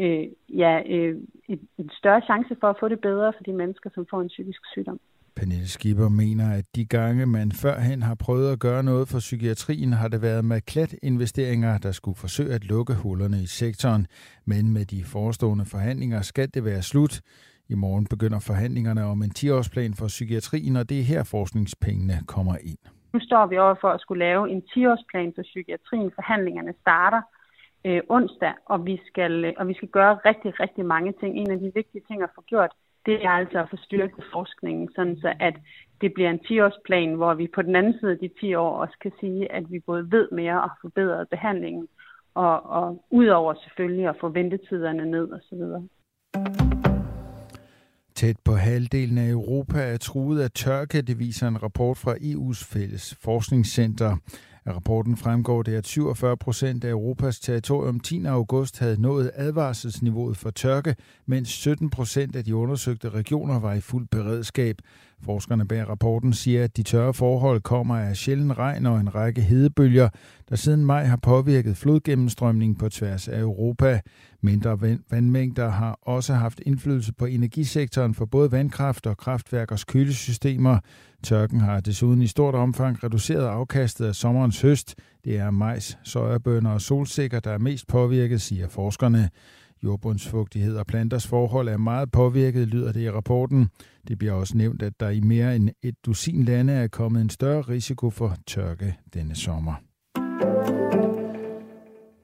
[0.02, 1.16] øh ja, øh,
[1.78, 4.60] en større chance for at få det bedre for de mennesker, som får en psykisk
[4.72, 5.00] sygdom.
[5.38, 9.92] Pernille Schieber mener, at de gange, man førhen har prøvet at gøre noget for psykiatrien,
[9.92, 14.06] har det været med klat investeringer, der skulle forsøge at lukke hullerne i sektoren.
[14.44, 17.20] Men med de forestående forhandlinger skal det være slut.
[17.70, 22.56] I morgen begynder forhandlingerne om en 10-årsplan for psykiatrien, og det er her forskningspengene kommer
[22.70, 22.82] ind.
[23.12, 26.10] Nu står vi over for at skulle lave en 10-årsplan for psykiatrien.
[26.14, 27.22] Forhandlingerne starter
[27.86, 31.36] øh, onsdag, og vi, skal, øh, og vi skal gøre rigtig, rigtig mange ting.
[31.36, 32.72] En af de vigtige ting at få gjort,
[33.06, 35.56] det er altså at få styrket forskningen, sådan så at
[36.00, 38.96] det bliver en 10-årsplan, hvor vi på den anden side af de 10 år også
[39.02, 41.88] kan sige, at vi både ved mere og forbedret behandlingen,
[42.34, 45.62] og, og udover selvfølgelig at få ventetiderne ned osv.
[48.18, 52.64] Tæt på halvdelen af Europa er truet af tørke, det viser en rapport fra EU's
[52.64, 54.16] fælles forskningscenter.
[54.64, 58.24] Af rapporten fremgår det, at 47 procent af Europas territorium 10.
[58.24, 63.80] august havde nået advarselsniveauet for tørke, mens 17 procent af de undersøgte regioner var i
[63.80, 64.76] fuld beredskab.
[65.24, 69.40] Forskerne bag rapporten siger, at de tørre forhold kommer af sjælden regn og en række
[69.40, 70.08] hedebølger,
[70.48, 74.00] der siden maj har påvirket flodgennemstrømningen på tværs af Europa.
[74.40, 80.78] Mindre vandmængder har også haft indflydelse på energisektoren for både vandkraft og kraftværkers kølesystemer.
[81.22, 84.94] Tørken har desuden i stort omfang reduceret afkastet af sommerens høst.
[85.24, 89.30] Det er majs, sojabønner og solsikker, der er mest påvirket, siger forskerne.
[89.84, 93.68] Jordbundsfugtighed og planters forhold er meget påvirket, lyder det i rapporten.
[94.08, 97.30] Det bliver også nævnt, at der i mere end et dusin lande er kommet en
[97.30, 99.87] større risiko for tørke denne sommer.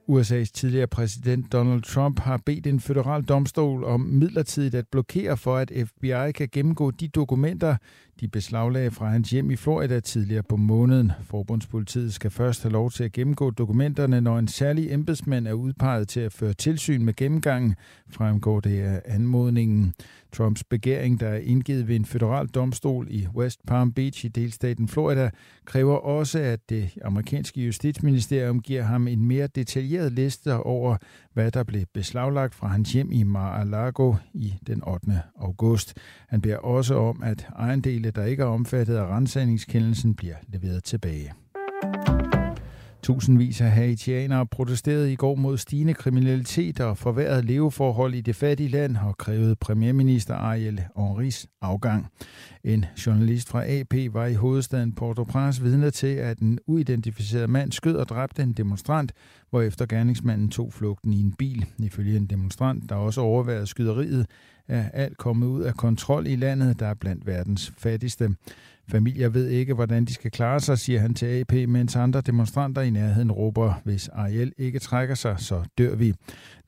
[0.07, 5.57] USA's tidligere præsident Donald Trump har bedt en federal domstol om midlertidigt at blokere for,
[5.57, 7.75] at FBI kan gennemgå de dokumenter,
[8.19, 11.11] de beslaglagde fra hans hjem i Florida tidligere på måneden.
[11.23, 16.07] Forbundspolitiet skal først have lov til at gennemgå dokumenterne, når en særlig embedsmand er udpeget
[16.07, 17.75] til at føre tilsyn med gennemgangen,
[18.09, 19.93] fremgår det af anmodningen.
[20.37, 24.87] Trumps begæring, der er indgivet ved en federal domstol i West Palm Beach i delstaten
[24.87, 25.29] Florida,
[25.65, 30.97] kræver også, at det amerikanske justitsministerium giver ham en mere detaljeret liste over,
[31.33, 35.21] hvad der blev beslaglagt fra hans hjem i Mar-a-Lago i den 8.
[35.35, 35.97] august.
[36.27, 41.44] Han beder også om, at ejendele, der ikke er omfattet af rensagningskendelsen, bliver leveret tilbage.
[43.05, 48.69] Tusindvis af haitianere protesterede i går mod stigende kriminalitet og forværret leveforhold i det fattige
[48.69, 52.07] land og krævede premierminister Ariel Henrys afgang.
[52.63, 57.95] En journalist fra AP var i hovedstaden Port-au-Prince vidne til, at en uidentificeret mand skød
[57.95, 59.13] og dræbte en demonstrant,
[59.49, 61.65] hvorefter gerningsmanden tog flugten i en bil.
[61.79, 64.25] Ifølge en demonstrant, der også overvejede skyderiet,
[64.67, 68.35] er alt kommet ud af kontrol i landet, der er blandt verdens fattigste.
[68.87, 72.81] Familier ved ikke, hvordan de skal klare sig, siger han til AP, mens andre demonstranter
[72.81, 76.13] i nærheden råber, hvis Ariel ikke trækker sig, så dør vi.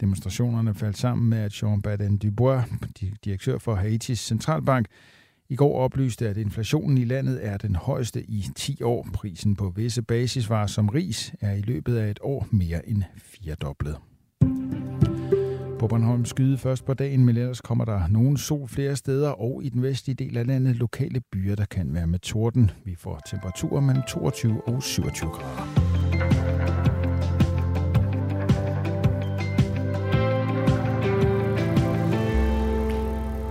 [0.01, 2.63] Demonstrationerne faldt sammen med, at Jean Baden Dubois,
[3.25, 4.87] direktør for Haitis centralbank,
[5.49, 9.07] i går oplyste, at inflationen i landet er den højeste i 10 år.
[9.13, 13.95] Prisen på visse basisvarer som ris er i løbet af et år mere end firedoblet.
[15.79, 19.61] På Bornholm skyde først på dagen, men ellers kommer der nogen sol flere steder, og
[19.63, 22.71] i den vestlige del af landet lokale byer, der kan være med torden.
[22.85, 25.87] Vi får temperaturer mellem 22 og 27 grader.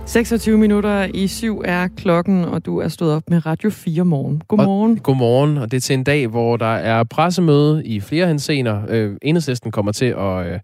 [0.05, 4.41] 26 minutter i syv er klokken, og du er stået op med Radio 4 morgen.
[4.47, 4.97] Godmorgen.
[4.97, 8.81] Og, godmorgen, og det er til en dag, hvor der er pressemøde i flere hensener.
[8.89, 10.59] Øh, enhedslisten kommer til at øh,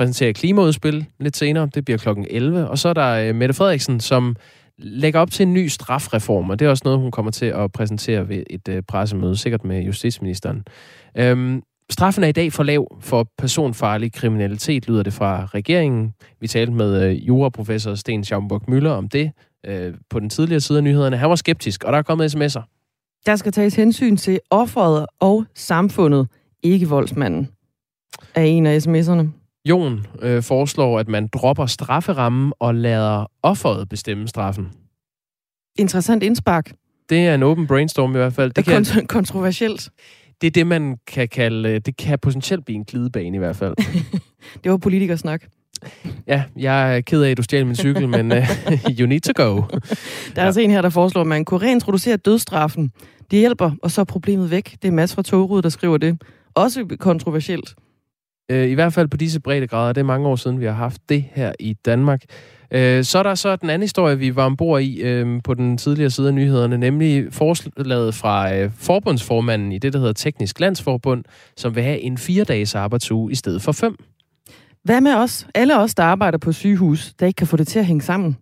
[0.00, 1.68] præsentere klimaudspil lidt senere.
[1.74, 2.68] Det bliver klokken 11.
[2.68, 4.36] Og så er der øh, Mette Frederiksen, som
[4.78, 7.72] lægger op til en ny strafreform, og det er også noget, hun kommer til at
[7.72, 10.64] præsentere ved et øh, pressemøde, sikkert med justitsministeren.
[11.16, 16.14] Øhm, Straffen er i dag for lav for personfarlig kriminalitet, lyder det fra regeringen.
[16.40, 19.32] Vi talte med øh, juraprofessor Sten Schaumburg Møller om det
[19.66, 21.16] øh, på den tidligere side af nyhederne.
[21.16, 22.62] Han var skeptisk, og der er kommet sms'er.
[23.26, 26.28] Der skal tages hensyn til offeret og samfundet,
[26.62, 27.48] ikke voldsmanden,
[28.34, 29.39] er en af sms'erne.
[29.68, 34.68] Jon øh, foreslår, at man dropper strafferammen og lader offeret bestemme straffen.
[35.78, 36.72] Interessant indspark.
[37.10, 38.52] Det er en open brainstorm i hvert fald.
[38.52, 39.90] Det, det er kan, kontroversielt.
[40.40, 43.56] Det er det, man kan kalde, øh, det kan potentielt blive en glidebane i hvert
[43.56, 43.74] fald.
[44.64, 45.44] det var politikersnak.
[46.26, 48.38] Ja, jeg er ked af, at du stjal min cykel, men uh,
[48.98, 49.54] you need to go.
[49.54, 49.80] Der er
[50.36, 50.44] ja.
[50.46, 52.90] altså en her, der foreslår, at man kunne reintroducere dødstraffen.
[53.30, 54.76] Det hjælper, og så er problemet væk.
[54.82, 56.22] Det er Mads fra Togrud, der skriver det.
[56.54, 57.74] Også kontroversielt.
[58.50, 59.92] Øh, I hvert fald på disse brede grader.
[59.92, 62.22] Det er mange år siden, vi har haft det her i Danmark.
[62.70, 65.78] Øh, så er der så den anden historie, vi var ombord i øh, på den
[65.78, 71.24] tidligere side af nyhederne, nemlig forslaget fra øh, forbundsformanden i det, der hedder Teknisk Landsforbund,
[71.56, 73.96] som vil have en fire-dages arbejdsuge i stedet for fem.
[74.84, 75.46] Hvad med os?
[75.54, 78.36] Alle os, der arbejder på sygehus, der ikke kan få det til at hænge sammen.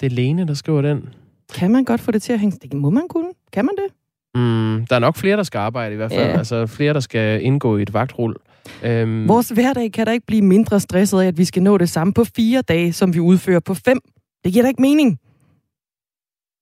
[0.00, 1.08] Det er Lene, der skriver den.
[1.54, 2.58] Kan man godt få det til at hænge?
[2.62, 3.32] Det må man kunne.
[3.52, 3.94] Kan man det?
[4.36, 6.30] Mm, der er nok flere, der skal arbejde i hvert fald.
[6.30, 6.38] Ja.
[6.38, 8.36] Altså flere, der skal indgå i et vagtrul.
[8.82, 9.28] Øhm...
[9.28, 12.12] Vores hverdag kan da ikke blive mindre stresset af, at vi skal nå det samme
[12.12, 14.00] på fire dage, som vi udfører på fem.
[14.44, 15.18] Det giver da ikke mening.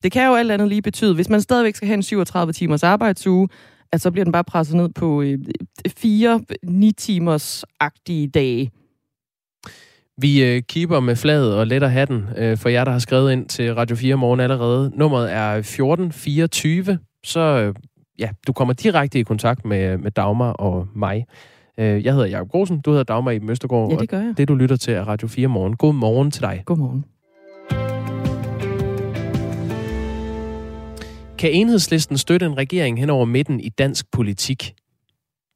[0.02, 2.82] Det kan jo alt andet lige betyde, hvis man stadigvæk skal have en 37 timers
[2.82, 3.48] arbejdsuge,
[3.92, 5.38] at så bliver den bare presset ned på øh,
[5.96, 8.70] fire 9 timers agtige dage.
[10.18, 13.48] Vi øh, keeper med fladet og letter hatten øh, for jer, der har skrevet ind
[13.48, 14.92] til Radio 4 morgen allerede.
[14.94, 17.74] Nummeret er 1424 så øh,
[18.18, 21.26] ja, du kommer direkte i kontakt med, med Dagmar og mig.
[21.78, 23.90] Øh, jeg hedder Jacob Grosen, du hedder Dagmar i Møstergaard.
[23.90, 24.30] Ja, det gør jeg.
[24.30, 25.76] Og det, du lytter til, er Radio 4 Morgen.
[25.76, 26.62] God morgen til dig.
[26.64, 27.04] God morgen.
[31.38, 34.74] Kan enhedslisten støtte en regering hen over midten i dansk politik?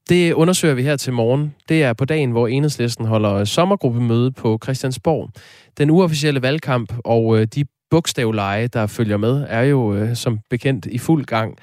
[0.09, 1.55] Det undersøger vi her til morgen.
[1.69, 5.31] Det er på dagen, hvor enhedslisten holder sommergruppemøde på Christiansborg.
[5.79, 10.87] Den uofficielle valgkamp og øh, de bogstavleje, der følger med, er jo øh, som bekendt
[10.87, 11.59] i fuld gang.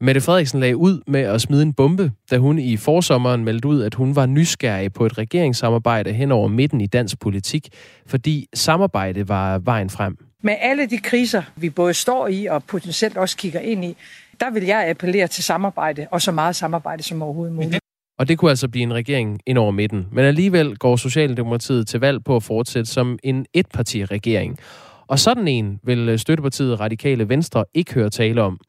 [0.00, 3.82] Mette Frederiksen lagde ud med at smide en bombe, da hun i forsommeren meldte ud,
[3.82, 7.68] at hun var nysgerrig på et regeringssamarbejde hen over midten i dansk politik,
[8.06, 10.16] fordi samarbejde var vejen frem.
[10.42, 13.96] Med alle de kriser, vi både står i og potentielt også kigger ind i,
[14.40, 17.78] der vil jeg appellere til samarbejde, og så meget samarbejde som overhovedet muligt.
[18.18, 20.06] Og det kunne altså blive en regering ind over midten.
[20.12, 24.58] Men alligevel går Socialdemokratiet til valg på at fortsætte som en etparti-regering.
[25.06, 28.60] Og sådan en vil øh, støttepartiet Radikale Venstre ikke høre tale om.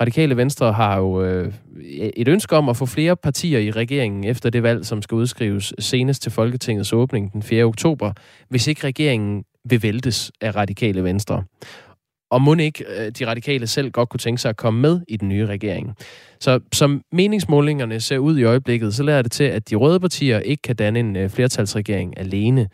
[0.00, 1.52] Radikale Venstre har jo øh,
[2.16, 5.74] et ønske om at få flere partier i regeringen efter det valg, som skal udskrives
[5.78, 7.64] senest til Folketingets åbning den 4.
[7.64, 8.12] oktober,
[8.48, 11.44] hvis ikke regeringen vil væltes af Radikale Venstre.
[12.30, 15.16] Og må ikke øh, de radikale selv godt kunne tænke sig at komme med i
[15.16, 15.94] den nye regering.
[16.40, 20.38] Så som meningsmålingerne ser ud i øjeblikket, så lader det til, at de røde partier
[20.38, 22.68] ikke kan danne en øh, flertalsregering alene.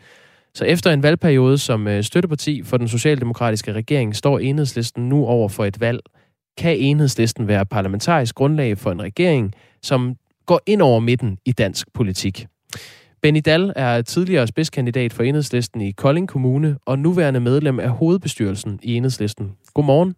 [0.55, 5.49] Så efter en valgperiode som øh, støtteparti for den socialdemokratiske regering, står enhedslisten nu over
[5.49, 5.99] for et valg.
[6.57, 10.15] Kan enhedslisten være parlamentarisk grundlag for en regering, som
[10.45, 12.47] går ind over midten i dansk politik?
[13.21, 18.79] Benny Dahl er tidligere spidskandidat for enhedslisten i Kolding Kommune og nuværende medlem af hovedbestyrelsen
[18.83, 19.51] i enhedslisten.
[19.73, 20.15] Godmorgen.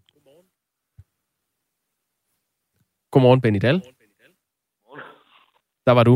[3.12, 3.82] Godmorgen, Benny Dahl.
[5.88, 6.16] Der var du.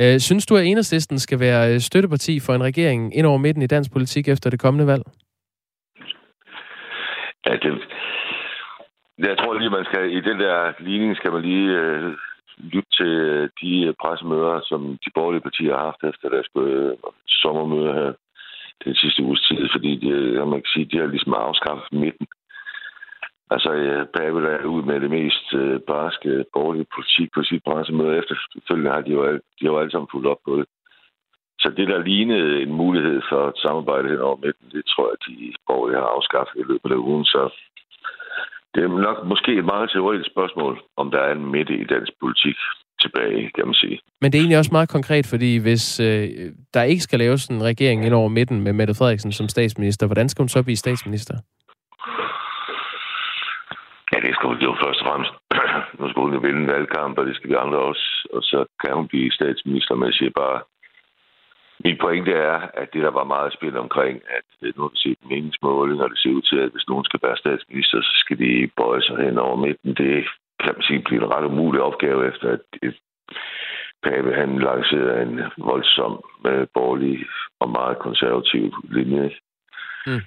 [0.00, 3.62] Øh, synes du, at Enhedslisten skal være øh, støtteparti for en regering ind over midten
[3.62, 5.02] i dansk politik efter det kommende valg?
[7.46, 7.72] Ja, det,
[9.18, 12.12] jeg tror lige, man skal i den der ligning skal man lige øh,
[12.58, 16.92] lytte til øh, de øh, pressemøder, som de borgerlige partier har haft efter deres øh,
[17.42, 18.12] sommermøde her
[18.84, 22.26] den sidste uges tid, fordi det, man kan sige, de har ligesom afskaffet midten.
[23.50, 23.70] Altså,
[24.14, 28.18] Pavel er ud med det mest øh, barske borgerlige politik på sit pressemøde.
[28.18, 29.20] Efterfølgende har de jo,
[29.58, 30.66] de jo alle sammen fuldt op på det.
[31.62, 35.18] Så det, der lignede en mulighed for et samarbejde hen over midten, det tror jeg,
[35.26, 37.24] de borgerlige har afskaffet i løbet af ugen.
[37.24, 37.42] Så
[38.74, 42.12] det er nok måske et meget teoretisk spørgsmål, om der er en midte i dansk
[42.20, 42.56] politik
[43.02, 43.98] tilbage, kan man sige.
[44.20, 46.28] Men det er egentlig også meget konkret, fordi hvis øh,
[46.74, 50.28] der ikke skal laves en regering ind over midten med Mette Frederiksen som statsminister, hvordan
[50.28, 51.34] skal hun så blive statsminister?
[54.26, 55.32] Det skal hun jo først og fremmest.
[55.98, 58.06] nu skal hun jo vinde en valgkamp, og det skal vi andre også.
[58.34, 60.58] Og så kan hun blive statsminister, men jeg siger bare,
[61.84, 64.46] min pointe er, at det, der var meget spil omkring, at
[64.76, 67.42] nu har vi set meningsmåling, og det ser ud til, at hvis nogen skal være
[67.44, 69.94] statsminister, så skal de bøje sig hen over midten.
[69.94, 70.14] Det
[70.62, 72.96] kan man sige bliver en ret umulig opgave, efter at et
[74.02, 77.26] Pave han lancerede en voldsom øh, borgerlig
[77.60, 79.30] og meget konservativ linje,
[80.06, 80.20] mm.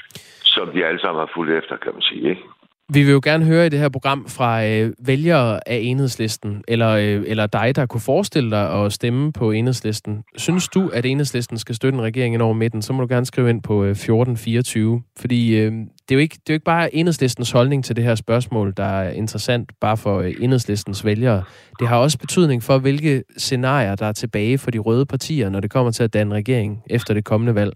[0.53, 2.29] som de alle sammen har fulgt efter, kan man sige.
[2.29, 2.43] Ikke?
[2.91, 6.89] Vi vil jo gerne høre i det her program fra øh, vælgere af enhedslisten, eller,
[6.89, 10.23] øh, eller dig, der kunne forestille dig at stemme på enhedslisten.
[10.37, 13.25] Synes du, at enhedslisten skal støtte en regering ind over midten, så må du gerne
[13.25, 15.01] skrive ind på øh, 1424.
[15.19, 18.03] Fordi øh, det, er jo ikke, det er jo ikke bare enhedslistens holdning til det
[18.03, 21.43] her spørgsmål, der er interessant bare for øh, enhedslistens vælgere.
[21.79, 25.59] Det har også betydning for, hvilke scenarier, der er tilbage for de røde partier, når
[25.59, 27.73] det kommer til at danne regering efter det kommende valg.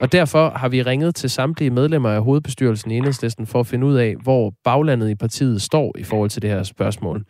[0.00, 3.86] Og derfor har vi ringet til samtlige medlemmer af hovedbestyrelsen i Enhedslisten for at finde
[3.86, 7.24] ud af, hvor baglandet i partiet står i forhold til det her spørgsmål.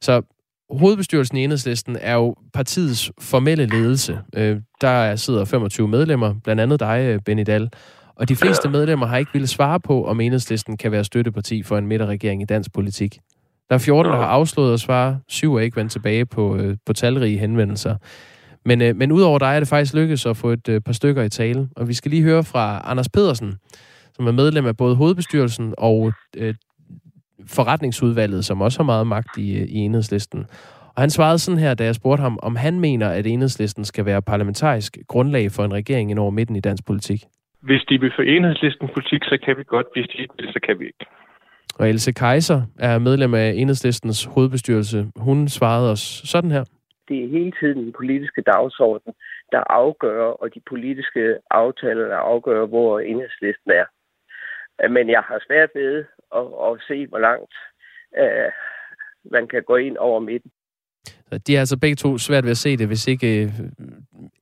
[0.00, 0.22] Så
[0.70, 4.18] hovedbestyrelsen i Enhedslisten er jo partiets formelle ledelse.
[4.36, 7.70] Øh, der sidder 25 medlemmer, blandt andet dig, øh, Benny Dahl.
[8.14, 11.78] Og de fleste medlemmer har ikke ville svare på, om Enhedslisten kan være støtteparti for
[11.78, 13.18] en midterregering i dansk politik.
[13.68, 15.20] Der er 14, der har afslået at svare.
[15.28, 17.96] Syv er ikke vendt tilbage på, øh, på talrige henvendelser.
[18.64, 21.22] Men, øh, men udover dig er det faktisk lykkedes at få et øh, par stykker
[21.22, 21.68] i tale.
[21.76, 23.54] Og vi skal lige høre fra Anders Pedersen,
[24.14, 26.54] som er medlem af både hovedbestyrelsen og øh,
[27.46, 30.46] forretningsudvalget, som også har meget magt i, øh, i enhedslisten.
[30.94, 34.04] Og han svarede sådan her, da jeg spurgte ham, om han mener, at enhedslisten skal
[34.04, 37.20] være parlamentarisk grundlag for en regering ind over midten i dansk politik.
[37.62, 39.86] Hvis de vil for enhedslisten politik, så kan vi godt.
[39.94, 41.06] Hvis de ikke vil, så kan vi ikke.
[41.78, 45.06] Og Else Kaiser er medlem af enhedslistens hovedbestyrelse.
[45.16, 46.64] Hun svarede os sådan her
[47.10, 49.12] det er hele tiden den politiske dagsorden,
[49.52, 53.86] der afgør, og de politiske aftaler, der afgør, hvor enhedslisten er.
[54.88, 56.04] Men jeg har svært ved
[56.40, 57.54] at, at se, hvor langt
[58.22, 58.50] uh,
[59.24, 60.50] man kan gå ind over midten.
[61.46, 63.50] De er altså begge to svært ved at se det, hvis ikke øh,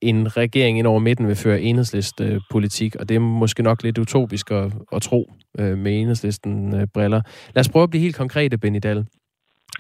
[0.01, 4.51] en regering ind over midten vil føre enhedslist-politik, og det er måske nok lidt utopisk
[4.51, 7.21] at, at tro øh, med enhedslisten-briller.
[7.55, 9.07] Lad os prøve at blive helt konkrete, Benny Dahl.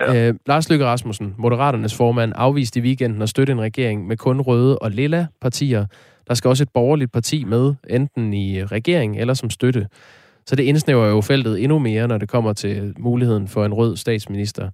[0.01, 0.28] Ja.
[0.28, 4.41] Øh, Lars Løkke Rasmussen, Moderaternes formand, afviste i weekenden at støtte en regering med kun
[4.41, 5.86] røde og lilla partier.
[6.28, 9.86] Der skal også et borgerligt parti med, enten i regering eller som støtte.
[10.47, 13.97] Så det indsnæver jo feltet endnu mere, når det kommer til muligheden for en rød
[13.97, 14.70] statsminister.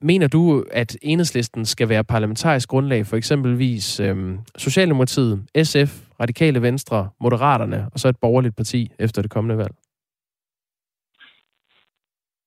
[0.00, 7.08] Mener du, at enhedslisten skal være parlamentarisk grundlag for eksempelvis øhm, Socialdemokratiet, SF, Radikale Venstre,
[7.20, 9.74] Moderaterne og så et borgerligt parti efter det kommende valg?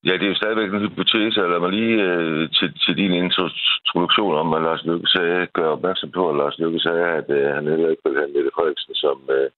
[0.08, 1.40] Ja, det er jo stadigvæk en hypotese.
[1.54, 6.12] Lad mig lige øh, til, til din introduktion om, at Lars Lykke sagde, gør opmærksom
[6.12, 9.18] på, at Lars Lykke sagde, at øh, han heller ikke vil have Mette Frederiksen som,
[9.38, 9.50] øh,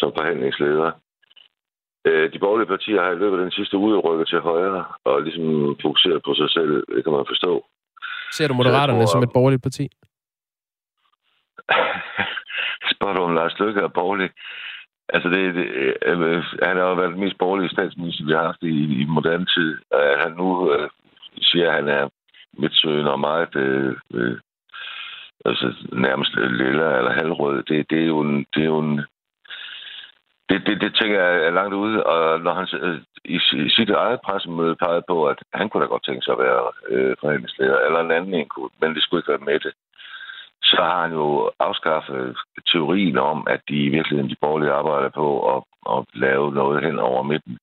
[0.00, 0.90] som forhandlingsleder.
[2.08, 5.22] Øh, de borgerlige partier har i løbet af den sidste uge rykket til højre og
[5.22, 6.72] ligesom fokuseret på sig selv.
[6.94, 7.52] Det kan man forstå.
[8.32, 9.84] Ser du Moderaterne tror, som et borgerligt parti?
[12.94, 14.30] Spørger du om Lars Lykke er borgerlig?
[15.08, 15.66] Altså, det, det,
[16.06, 19.46] øh, han har jo været den mest borgerlige statsminister, vi har haft i, i moderne
[19.46, 19.78] tid.
[19.90, 20.88] At han nu øh,
[21.40, 22.08] siger, at han er
[22.58, 24.38] midtsøgende og meget øh, øh,
[25.44, 29.00] altså, nærmest lilla eller halvrød, det, det, er jo en, det er jo en,
[30.48, 33.90] det, det, det tænker jeg er langt ude, og når han øh, i, i sit
[33.90, 37.78] eget pressemøde pegede på, at han kunne da godt tænke sig at være øh, forhandlingsleder,
[37.86, 39.72] eller en anden en kunne, men det skulle ikke være med det
[40.64, 42.36] så har han jo afskaffet
[42.72, 45.62] teorien om, at de i virkeligheden de borgerlige arbejder på at,
[45.94, 47.58] at lave noget hen over midten.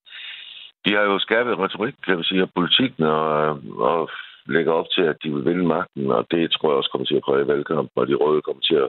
[0.84, 4.10] De har jo skabt retorik, kan vi sige, og politikken, og, og
[4.46, 7.14] lægger op til, at de vil vinde magten, og det tror jeg også kommer til
[7.20, 8.88] at præge valgkampen, og de røde kommer til at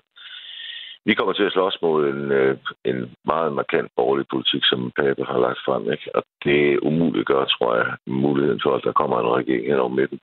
[1.05, 5.23] vi kommer til at slås mod en, øh, en meget markant borgerlig politik, som Pape
[5.23, 5.91] har lagt frem.
[5.91, 6.15] Ikke?
[6.15, 9.89] Og det umuligt gør, tror jeg, muligheden for, at der kommer en regering hen over
[9.99, 10.19] midten.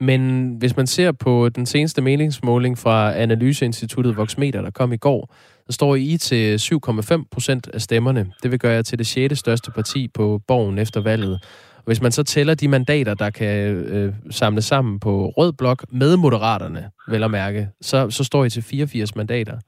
[0.00, 5.34] Men hvis man ser på den seneste meningsmåling fra Analyseinstituttet Voxmeter, der kom i går,
[5.66, 8.32] så står I til 7,5 procent af stemmerne.
[8.42, 9.38] Det vil gøre jer til det 6.
[9.38, 11.44] største parti på borgen efter valget.
[11.86, 16.16] Hvis man så tæller de mandater, der kan øh, samle sammen på rød blok med
[16.16, 19.58] moderaterne, vel at mærke, så, så står I til 84 mandater.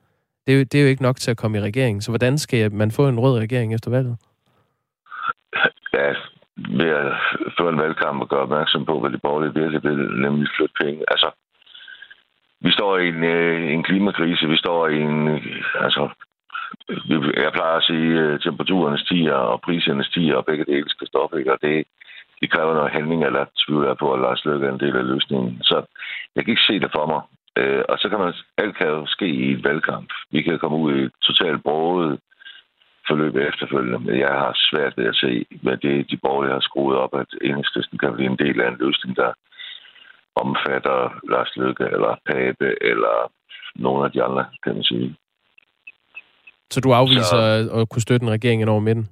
[0.47, 2.03] Det er, jo, det er jo ikke nok til at komme i regering.
[2.03, 4.17] Så hvordan skal man få en rød regering efter valget?
[6.59, 7.13] Ja, ved at
[7.59, 11.05] føre en valgkamp og gøre opmærksom på, hvad de borgerlige virkelig vil, nemlig flytte penge.
[11.09, 11.31] Altså,
[12.61, 16.09] vi står i en, øh, en klimakrise, vi står i en, øh, altså,
[17.45, 21.07] jeg plejer at sige, øh, at temperaturen stiger, og priserne stiger, og begge dele skal
[21.07, 21.53] stoppe, ikke?
[21.53, 21.85] og det,
[22.41, 25.63] det kræver noget handling, eller tvivl på, at Lars Løkke er en del af løsningen.
[25.63, 25.77] Så
[26.35, 27.23] jeg kan ikke se det for mig.
[27.57, 30.11] Øh, og så kan man, alt kan jo ske i et valgkamp.
[30.31, 32.21] Vi kan komme ud i totalt broget
[33.09, 36.97] forløb efterfølgende, men jeg har svært ved at se, hvad det de borgerlige har skruet
[37.05, 39.31] op, at enhedslisten kan blive en del af en løsning, der
[40.43, 40.99] omfatter
[41.33, 43.17] Lars Løkke eller Pape eller
[43.75, 45.17] nogle af de andre, kan man sige.
[46.71, 49.09] Så du afviser Så, at kunne støtte en regering over midten?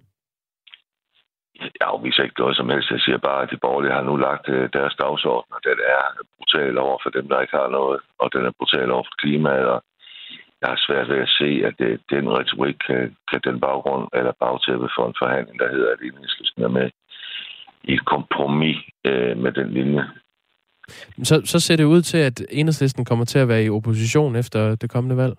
[1.61, 2.91] Jeg afviser ikke noget som helst.
[2.91, 6.03] Jeg siger bare, at de borgerlige har nu lagt øh, deres dagsorden, og den er
[6.37, 9.69] brutal over for dem, der ikke har noget, og den er brutal over for klimaet,
[9.75, 9.81] og
[10.61, 14.33] jeg har svært ved at se, at det, den retorik kan, kan den baggrund eller
[14.41, 16.91] bagtæppe for en forhandling, der hedder, at enhedslisten er med
[17.85, 20.05] i et kompromis øh, med den linje.
[21.23, 24.75] Så, så ser det ud til, at enhedslisten kommer til at være i opposition efter
[24.75, 25.35] det kommende valg?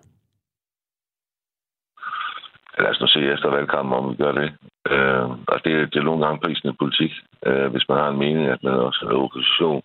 [2.78, 4.48] Lad os nu se efter valgkampen, om vi gør det.
[4.92, 7.12] Øh, altså det, det er nogle gange prisen i politik.
[7.46, 9.82] Øh, hvis man har en mening, at man også er opposition.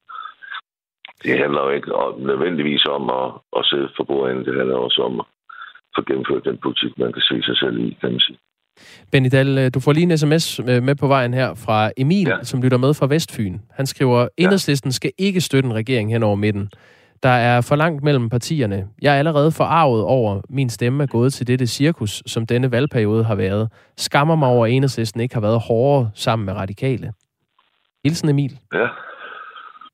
[1.23, 4.45] Det handler jo ikke om, nødvendigvis om at, at sidde for bordenden.
[4.45, 5.25] Det handler også om at
[5.95, 8.37] få gennemført den politik, man kan se sig selv i, kan man sige.
[9.11, 12.27] Benny Dahl, øh, du får lige en sms øh, med på vejen her fra Emil,
[12.27, 12.43] ja.
[12.43, 13.57] som lytter med fra Vestfyn.
[13.71, 16.69] Han skriver, enhedslisten skal ikke støtte en regering hen over midten.
[17.23, 18.87] Der er for langt mellem partierne.
[19.01, 23.23] Jeg er allerede forarvet over, min stemme er gået til dette cirkus, som denne valgperiode
[23.23, 23.71] har været.
[23.97, 27.13] Skammer mig over, at enhedslisten ikke har været hårdere sammen med radikale.
[28.03, 28.59] Hilsen Emil.
[28.73, 28.87] Ja.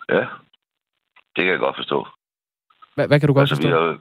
[0.10, 0.26] Ja.
[1.36, 2.08] Det kan jeg godt forstå.
[2.96, 3.70] Hvad, hvad kan du godt altså, forstå?
[3.70, 4.00] Vi har,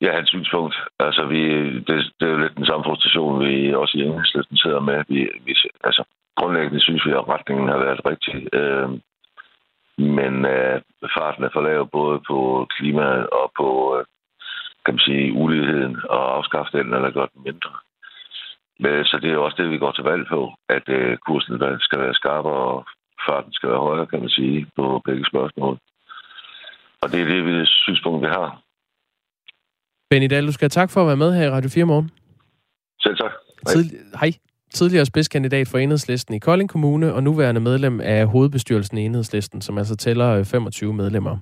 [0.00, 0.76] ja, hans synspunkt.
[0.98, 1.42] Altså, vi,
[1.86, 5.04] det, det er jo lidt den samme frustration, vi også i enhedslisten sidder med.
[5.08, 5.54] Vi, vi,
[5.84, 6.04] altså,
[6.36, 8.54] grundlæggende synes vi, at retningen har været rigtig.
[8.54, 8.90] Øh,
[9.98, 10.80] men øh,
[11.16, 13.68] farten er for lav både på klimaet og på,
[13.98, 14.04] øh,
[14.84, 17.72] kan man sige, uligheden og afskaffe den eller gøre den mindre.
[18.82, 22.00] Men, så det er også det, vi går til valg på, at øh, kursen skal
[22.00, 22.86] være skarpere og
[23.26, 25.78] farten skal være højere, kan man sige, på begge spørgsmål.
[27.02, 28.62] Og det er det, vi synspunkt, vi har.
[30.10, 32.10] Benny Dahl, du skal have tak for at være med her i Radio 4 morgen.
[33.00, 33.32] Selv tak.
[33.66, 33.74] Hej.
[33.74, 33.84] Tid,
[34.22, 34.30] hej.
[34.74, 39.78] Tidligere spidskandidat for Enhedslisten i Kolding Kommune, og nuværende medlem af hovedbestyrelsen i Enhedslisten, som
[39.78, 41.38] altså tæller øh, 25 medlemmer.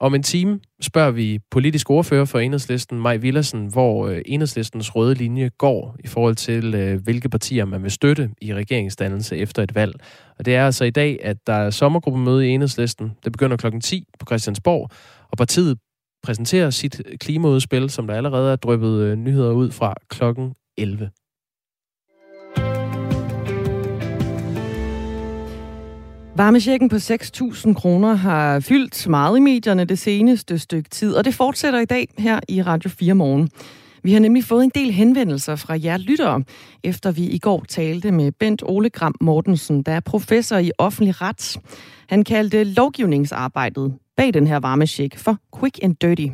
[0.00, 5.14] Om en time spørger vi politisk ordfører for Enhedslisten, Maj Villersen, hvor øh, Enhedslistens røde
[5.14, 9.74] linje går i forhold til, øh, hvilke partier man vil støtte i regeringsdannelse efter et
[9.74, 9.94] valg.
[10.38, 13.12] Og det er altså i dag, at der er sommergruppemøde i Enhedslisten.
[13.24, 14.90] Det begynder klokken 10 på Christiansborg,
[15.30, 15.78] og partiet
[16.22, 21.10] præsenterer sit klimaudspil, som der allerede er drøbet nyheder ud fra klokken 11.
[26.36, 31.34] Varmesjekken på 6.000 kroner har fyldt meget i medierne det seneste stykke tid, og det
[31.34, 33.50] fortsætter i dag her i Radio 4 morgen.
[34.02, 36.44] Vi har nemlig fået en del henvendelser fra jer lyttere,
[36.84, 41.14] efter vi i går talte med Bent Ole Gram Mortensen, der er professor i offentlig
[41.22, 41.58] ret.
[42.08, 46.28] Han kaldte lovgivningsarbejdet bag den her varmesjek for quick and dirty.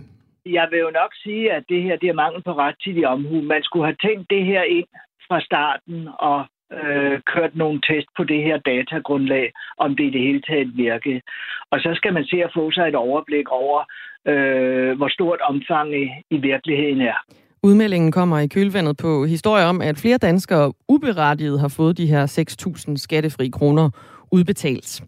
[0.46, 3.42] Jeg vil jo nok sige, at det her det er mangel på rettidig omhu.
[3.42, 4.88] Man skulle have tænkt det her ind
[5.28, 6.38] fra starten og
[6.78, 11.20] øh, kørt nogle test på det her datagrundlag, om det i det hele taget virker.
[11.70, 13.78] Og så skal man se at få sig et overblik over,
[14.28, 17.18] øh, hvor stort omfang i, i virkeligheden er.
[17.62, 22.26] Udmeldingen kommer i kølvandet på historier om, at flere danskere uberettiget har fået de her
[22.88, 23.90] 6.000 skattefri kroner
[24.32, 25.02] udbetalt.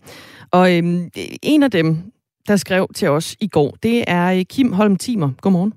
[0.51, 1.11] Og øhm,
[1.43, 2.13] en af dem,
[2.49, 5.31] der skrev til os i går, det er Kim Holm Timer.
[5.41, 5.73] Godmorgen.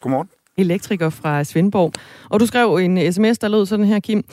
[0.00, 0.28] Godmorgen.
[0.58, 1.92] Elektriker fra Svendborg.
[2.30, 4.24] Og du skrev en sms, der lød sådan her, Kim.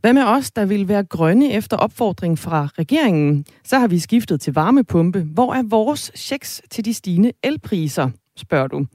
[0.00, 3.46] Hvad med os, der vil være grønne efter opfordring fra regeringen?
[3.64, 5.20] Så har vi skiftet til varmepumpe.
[5.20, 8.86] Hvor er vores checks til de stigende elpriser, spørger du.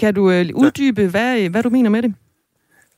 [0.00, 2.14] Kan du øh, uddybe, hvad, hvad du mener med det?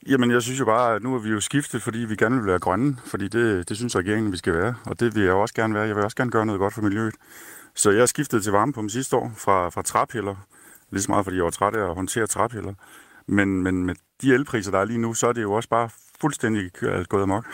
[0.09, 2.47] Jamen, jeg synes jo bare, at nu er vi jo skiftet, fordi vi gerne vil
[2.47, 5.55] være grønne, fordi det, det synes regeringen, vi skal være, og det vil jeg også
[5.55, 5.83] gerne være.
[5.83, 7.15] Jeg vil også gerne gøre noget godt for miljøet.
[7.75, 10.47] Så jeg skiftede til varmepumpe sidste år fra, fra træpiller,
[10.93, 12.75] lige så meget fordi jeg var træt af at håndtere træpiller.
[13.27, 15.89] Men, men med de elpriser, der er lige nu, så er det jo også bare
[16.21, 16.71] fuldstændig
[17.09, 17.47] gået amok.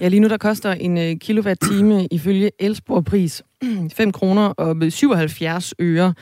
[0.00, 3.42] ja, lige nu der koster en kilowatt-time ifølge elsporpris
[3.92, 6.14] 5 kroner og 77 øre.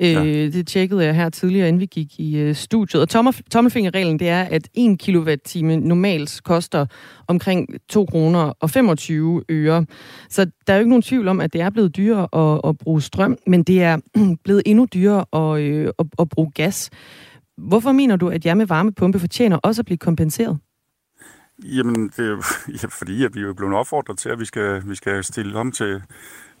[0.00, 0.24] Ja.
[0.24, 3.02] Det tjekkede jeg her tidligere, inden vi gik i studiet.
[3.02, 3.08] Og
[3.50, 6.86] tommelfingerreglen, det er, at 1 kilowatt-time normalt koster
[7.28, 9.86] omkring 2 kroner og 25 øre.
[10.28, 12.78] Så der er jo ikke nogen tvivl om, at det er blevet dyrere at, at
[12.78, 13.96] bruge strøm, men det er
[14.44, 15.62] blevet endnu dyrere at,
[15.98, 16.90] at, at bruge gas.
[17.58, 20.58] Hvorfor mener du, at jeg med varmepumpe fortjener også at blive kompenseret?
[21.64, 22.44] Jamen, det
[22.82, 25.72] ja, fordi, at vi er blevet opfordret til, at vi skal, vi skal stille om
[25.72, 26.02] til,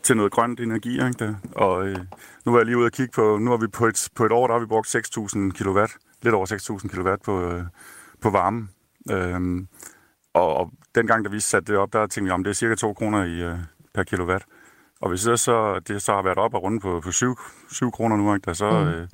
[0.02, 0.92] til noget grønt energi.
[0.92, 1.34] Ikke der?
[1.56, 1.98] Og øh,
[2.46, 4.32] nu er jeg lige ude og kigge på, nu har vi på et, på et
[4.32, 5.78] år, der har vi brugt 6.000 kW,
[6.22, 7.64] lidt over 6.000 kW på, øh,
[8.20, 8.68] på varme.
[9.10, 9.68] Øhm,
[10.34, 12.74] og, og dengang, da vi satte det op, der tænkte vi, om det er cirka
[12.74, 13.58] 2 kroner i, øh,
[13.94, 14.44] per kilowatt.
[15.00, 17.38] Og hvis det så, det så har været op og rundt på, på 7,
[17.72, 18.88] 7 kroner nu, ikke, der, så, mm.
[18.88, 19.08] øh,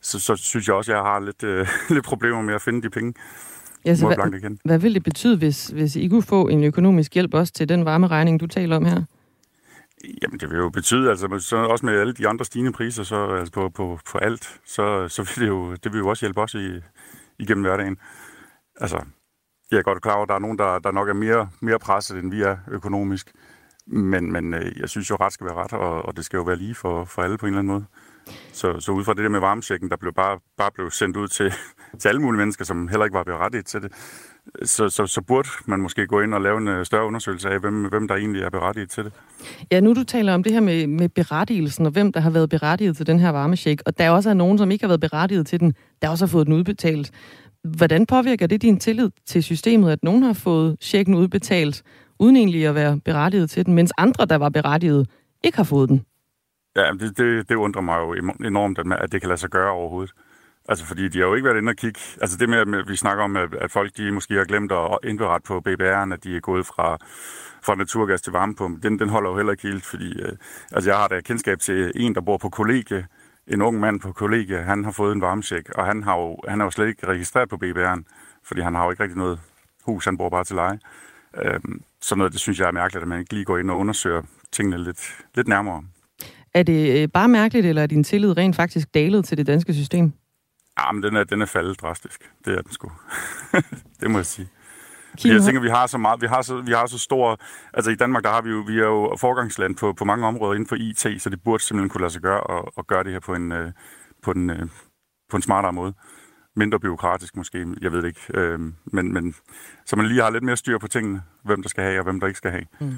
[0.00, 2.82] så, så synes jeg også, at jeg har lidt, øh, lidt problemer med at finde
[2.82, 3.14] de penge.
[3.84, 7.34] Ja, så hvad, hvad vil det betyde, hvis, hvis I kunne få en økonomisk hjælp
[7.34, 9.02] også til den varmeregning, du taler om her?
[10.22, 13.26] Jamen, det vil jo betyde, altså så også med alle de andre stigende priser så,
[13.26, 16.40] altså på, på, på alt, så, så vil det jo, det vil jo også hjælpe
[16.40, 16.80] os i,
[17.38, 17.96] igennem hverdagen.
[18.80, 19.04] Altså,
[19.70, 21.78] jeg er godt klar over, at der er nogen, der, der nok er mere, mere
[21.78, 23.32] presset, end vi er økonomisk.
[23.86, 26.42] Men, men øh, jeg synes jo, ret skal være ret, og, og det skal jo
[26.42, 27.84] være lige for, for alle på en eller anden måde.
[28.52, 31.28] Så, så ud fra det der med varmesjekken, der blev bare, bare blev sendt ud
[31.28, 31.52] til,
[32.00, 33.92] til alle mulige mennesker, som heller ikke var berettiget til det,
[34.62, 37.60] så, så, så burde man måske gå ind og lave en øh, større undersøgelse af,
[37.60, 39.12] hvem, hvem der egentlig er berettiget til det.
[39.70, 42.50] Ja, nu du taler om det her med, med berettigelsen, og hvem der har været
[42.50, 45.46] berettiget til den her varmesjek, og der også er nogen, som ikke har været berettiget
[45.46, 47.10] til den, der også har fået den udbetalt.
[47.64, 51.82] Hvordan påvirker det din tillid til systemet, at nogen har fået checken udbetalt,
[52.18, 55.08] uden egentlig at være berettiget til den, mens andre, der var berettiget,
[55.44, 56.04] ikke har fået den?
[56.76, 58.12] Ja, det, det, det undrer mig jo
[58.44, 60.14] enormt, at det kan lade sig gøre overhovedet.
[60.68, 62.00] Altså, fordi de har jo ikke været inde og kigge.
[62.20, 65.46] Altså, det med, at vi snakker om, at folk de måske har glemt at indberette
[65.46, 66.98] på BBR'en, at de er gået fra,
[67.62, 70.32] fra naturgas til varmepumpe, den, den holder jo heller ikke helt, fordi øh,
[70.72, 73.06] altså, jeg har da kendskab til en, der bor på kollegie,
[73.46, 76.60] en ung mand på kollegie, han har fået en varmesjek, og han har jo, han
[76.60, 78.02] er jo slet ikke registreret på BBR'en,
[78.44, 79.40] fordi han har jo ikke rigtig noget
[79.82, 80.78] hus, han bor bare til leje.
[81.36, 81.60] Øh,
[82.00, 84.22] sådan noget, det synes jeg er mærkeligt, at man ikke lige går ind og undersøger
[84.52, 85.84] tingene lidt, lidt nærmere.
[86.54, 89.74] Er det øh, bare mærkeligt, eller er din tillid rent faktisk dalet til det danske
[89.74, 90.12] system?
[90.78, 92.30] Ja, men den er, den er faldet drastisk.
[92.44, 92.92] Det er den sgu.
[94.00, 94.48] det må jeg sige.
[95.24, 97.40] Jeg tænker, vi har så meget, vi har så, vi har så stor,
[97.74, 100.54] altså i Danmark, der har vi jo, vi er jo forgangsland på, på mange områder
[100.54, 103.12] inden for IT, så det burde simpelthen kunne lade sig gøre og, og gøre det
[103.12, 103.72] her på en, øh,
[104.22, 104.68] på en, øh,
[105.30, 105.94] på en smartere måde.
[106.56, 108.20] Mindre byråkratisk måske, jeg ved det ikke.
[108.34, 109.34] Øh, men, men
[109.86, 112.20] så man lige har lidt mere styr på tingene, hvem der skal have og hvem
[112.20, 112.64] der ikke skal have.
[112.80, 112.94] Mm.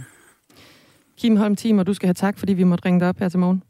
[1.21, 3.39] Kim Holm Timer, du skal have tak, fordi vi måtte ringe dig op her til
[3.39, 3.63] morgen.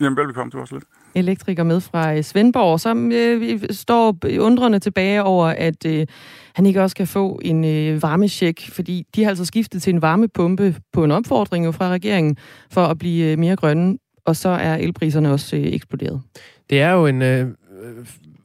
[0.00, 0.84] Jamen, velbekomme til os lidt
[1.14, 6.06] elektriker med fra øh, Svendborg, som øh, står undrende tilbage over, at øh,
[6.54, 10.02] han ikke også kan få en øh, varmesjek, fordi de har altså skiftet til en
[10.02, 12.36] varmepumpe på en opfordring jo fra regeringen
[12.70, 16.22] for at blive øh, mere grønne, og så er elpriserne også øh, eksploderet.
[16.70, 17.48] Det er jo en øh,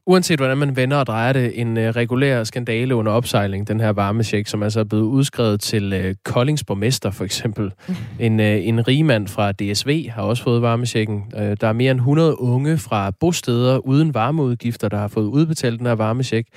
[0.09, 3.89] uanset hvordan man vender og drejer det, en øh, regulær skandale under opsejling, den her
[3.89, 7.71] varmesjek, som altså er blevet udskrevet til øh, Koldings borgmester for eksempel.
[8.19, 11.23] En, øh, en rigmand fra DSV har også fået varmesjekken.
[11.37, 15.79] Øh, der er mere end 100 unge fra bosteder uden varmeudgifter, der har fået udbetalt
[15.79, 16.47] den her varmesjek.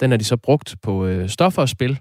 [0.00, 1.98] Den har de så brugt på øh, stoffer og spil,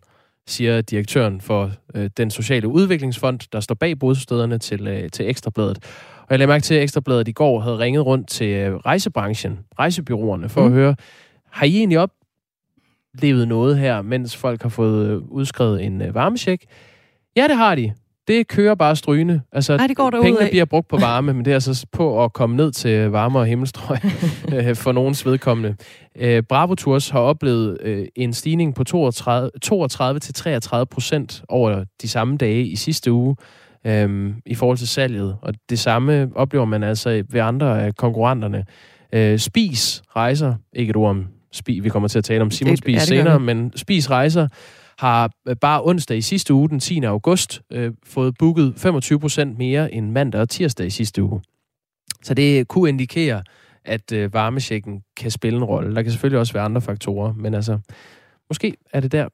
[0.48, 5.78] siger direktøren for øh, den sociale udviklingsfond, der står bag bostederne til, øh, til Ekstrabladet.
[6.22, 9.60] Og jeg lagde mærke til, at Ekstrabladet i går havde ringet rundt til øh, rejsebranchen,
[9.80, 10.68] rejsebyråerne, for mm.
[10.68, 10.96] at høre,
[11.52, 16.66] har I egentlig oplevet noget her, mens folk har fået øh, udskrevet en øh, varmesjek?
[17.36, 17.94] Ja, det har de.
[18.28, 19.42] Det kører bare strygende.
[19.52, 22.34] Altså, Ej, det går pengene bliver brugt på varme, men det er altså på at
[22.34, 24.00] komme ned til varme og himmelstrøg
[24.84, 25.76] for nogens vedkommende.
[26.42, 27.78] Bravo Tours har oplevet
[28.16, 33.36] en stigning på 32-33 procent over de samme dage i sidste uge
[33.88, 35.38] øhm, i forhold til salget.
[35.42, 38.66] Og det samme oplever man altså ved andre af konkurrenterne.
[39.14, 42.78] Øh, Spis rejser, ikke et ord om Spis, vi kommer til at tale om Simon
[42.78, 44.48] Spis senere, men Spis rejser
[44.98, 47.04] har øh, bare onsdag i sidste uge, den 10.
[47.04, 51.42] august, øh, fået booket 25 procent mere end mandag og tirsdag i sidste uge.
[52.24, 53.44] Så det kunne indikere,
[53.86, 55.96] at øh, varmesjekken kan spille en rolle.
[55.96, 57.80] Der kan selvfølgelig også være andre faktorer, men altså,
[58.50, 59.28] måske er det der,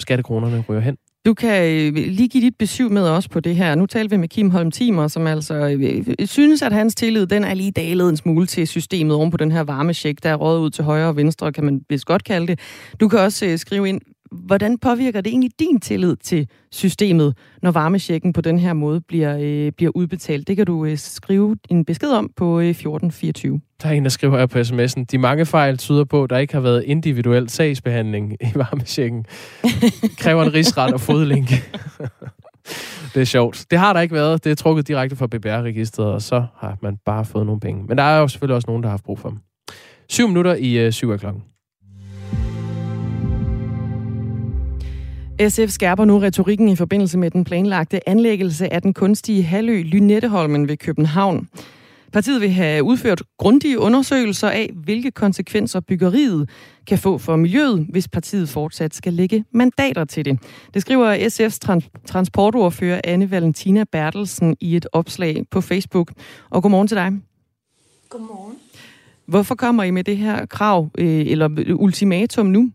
[0.00, 0.96] skattekronerne ryger hen.
[1.26, 3.74] Du kan øh, lige give dit besøg med os på det her.
[3.74, 7.26] Nu talte vi med Kim Holm Timer, som altså øh, øh, synes, at hans tillid
[7.26, 10.34] den er lige dalet en smule til systemet oven på den her varmesjek, der er
[10.34, 12.60] rådet ud til højre og venstre, kan man vist godt kalde det.
[13.00, 14.00] Du kan også øh, skrive ind,
[14.34, 19.38] hvordan påvirker det egentlig din tillid til systemet, når varmesjekken på den her måde bliver,
[19.40, 20.48] øh, bliver udbetalt?
[20.48, 23.60] Det kan du øh, skrive en besked om på øh, 1424.
[23.82, 26.38] Der er en, der skriver her på sms'en, de mange fejl tyder på, at der
[26.38, 29.26] ikke har været individuel sagsbehandling i varmesjekken.
[30.22, 31.48] Kræver en rigsret og fodlink.
[33.14, 33.66] det er sjovt.
[33.70, 34.44] Det har der ikke været.
[34.44, 37.84] Det er trukket direkte fra BBR-registret, og så har man bare fået nogle penge.
[37.88, 39.38] Men der er jo selvfølgelig også nogen, der har haft brug for dem.
[40.08, 41.42] Syv minutter i øh, syv af klokken.
[45.40, 50.68] SF skærper nu retorikken i forbindelse med den planlagte anlæggelse af den kunstige halvø Lynetteholmen
[50.68, 51.48] ved København.
[52.12, 56.50] Partiet vil have udført grundige undersøgelser af, hvilke konsekvenser byggeriet
[56.86, 60.38] kan få for miljøet, hvis partiet fortsat skal lægge mandater til det.
[60.74, 66.12] Det skriver SF's trans- transportordfører Anne Valentina Bertelsen i et opslag på Facebook.
[66.50, 67.12] Og godmorgen til dig.
[68.08, 68.54] Godmorgen.
[69.26, 72.70] Hvorfor kommer I med det her krav, øh, eller ultimatum nu?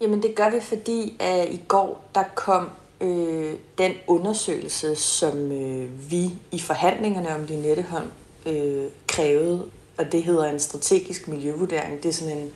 [0.00, 2.70] Jamen det gør vi, fordi at i går der kom
[3.00, 8.10] øh, den undersøgelse, som øh, vi i forhandlingerne om Lynetteholm
[8.46, 9.66] øh, krævede,
[9.98, 12.02] og det hedder en strategisk miljøvurdering.
[12.02, 12.52] Det er sådan en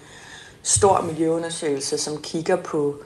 [0.62, 2.96] stor miljøundersøgelse, som kigger på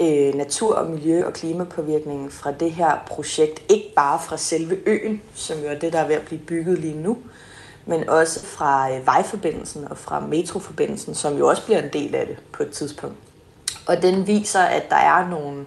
[0.00, 3.62] øh, natur- og miljø- og klimapåvirkningen fra det her projekt.
[3.68, 6.78] Ikke bare fra selve øen, som jo er det, der er ved at blive bygget
[6.78, 7.18] lige nu,
[7.86, 12.26] men også fra øh, vejforbindelsen og fra metroforbindelsen, som jo også bliver en del af
[12.26, 13.16] det på et tidspunkt.
[13.86, 15.66] Og den viser, at der er nogle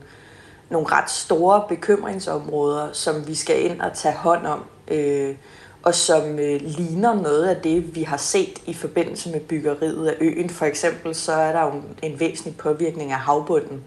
[0.70, 5.36] nogle ret store bekymringsområder, som vi skal ind og tage hånd om, øh,
[5.84, 10.16] og som øh, ligner noget af det, vi har set i forbindelse med byggeriet af
[10.22, 10.50] øen.
[10.50, 13.84] For eksempel så er der jo en væsentlig påvirkning af havbunden,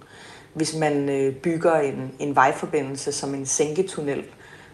[0.55, 4.25] hvis man øh, bygger en, en vejforbindelse som en sænketunnel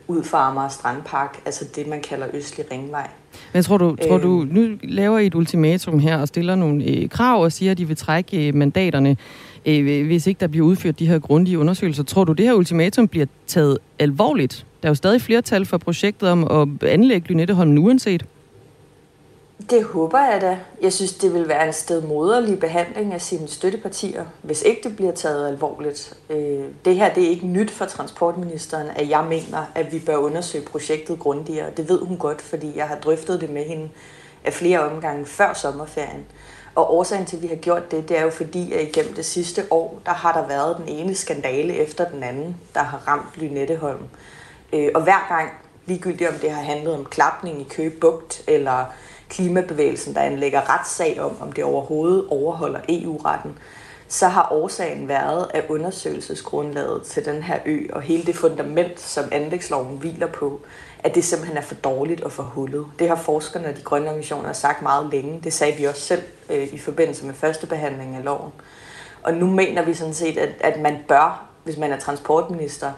[0.07, 3.09] ud fra Amager Strandpark, altså det, man kalder Østlig Ringvej.
[3.55, 7.09] Men tror du, tror du, nu laver I et ultimatum her og stiller nogle øh,
[7.09, 9.17] krav og siger, at de vil trække øh, mandaterne,
[9.67, 12.03] øh, hvis ikke der bliver udført de her grundige undersøgelser.
[12.03, 14.67] Tror du, det her ultimatum bliver taget alvorligt?
[14.83, 18.25] Der er jo stadig flertal for projektet om at anlægge Lynetteholm uanset.
[19.71, 20.59] Det håber jeg da.
[20.83, 25.13] Jeg synes, det vil være en stedmoderlig behandling af sine støttepartier, hvis ikke det bliver
[25.13, 26.19] taget alvorligt.
[26.31, 30.17] Øh, det her det er ikke nyt for transportministeren, at jeg mener, at vi bør
[30.17, 31.71] undersøge projektet grundigere.
[31.77, 33.91] Det ved hun godt, fordi jeg har drøftet det med hende
[34.45, 36.27] af flere omgange før sommerferien.
[36.75, 39.25] Og årsagen til, at vi har gjort det, det er jo fordi, at igennem det
[39.25, 43.37] sidste år, der har der været den ene skandale efter den anden, der har ramt
[43.37, 44.09] Lynetteholm.
[44.73, 45.51] Øh, og hver gang,
[45.87, 48.85] ligegyldigt om det har handlet om klapning i Køge Bugt, eller
[49.29, 53.59] klimabevægelsen, der anlægger retssag om, om det overhovedet overholder EU-retten,
[54.09, 59.25] så har årsagen været, at undersøgelsesgrundlaget til den her ø og hele det fundament, som
[59.33, 60.61] anlægsloven hviler på,
[60.99, 62.87] at det simpelthen er for dårligt og for hullet.
[62.99, 65.41] Det har forskerne og de grønne organisationer sagt meget længe.
[65.45, 68.53] Det sagde vi også selv øh, i forbindelse med første behandling af loven.
[69.23, 72.93] Og nu mener vi sådan set, at, at man bør, hvis man er transportminister,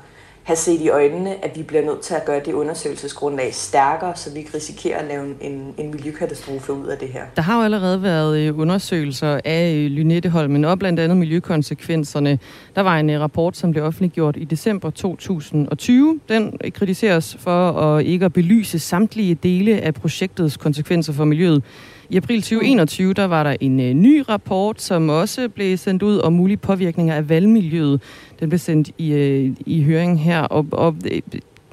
[0.47, 4.33] have set i øjnene, at vi bliver nødt til at gøre det undersøgelsesgrundlag stærkere, så
[4.33, 7.23] vi ikke risikerer at lave en, en miljøkatastrofe ud af det her.
[7.37, 12.39] Der har jo allerede været øh, undersøgelser af øh, Lynetteholmen, og blandt andet miljøkonsekvenserne.
[12.77, 16.21] Der var en øh, rapport, som blev offentliggjort i december 2020.
[16.29, 21.63] Den kritiseres for at ikke at belyse samtlige dele af projektets konsekvenser for miljøet.
[22.11, 26.33] I april 2021 der var der en ny rapport, som også blev sendt ud om
[26.33, 28.03] mulige påvirkninger af valgmiljøet.
[28.41, 31.23] Den blev sendt i, øh, i høring her, og, og øh,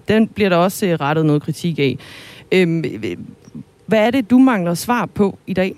[0.08, 1.98] den bliver der også øh, rettet noget kritik af.
[2.52, 2.84] Øhm,
[3.86, 5.76] hvad er det, du mangler svar på i dag?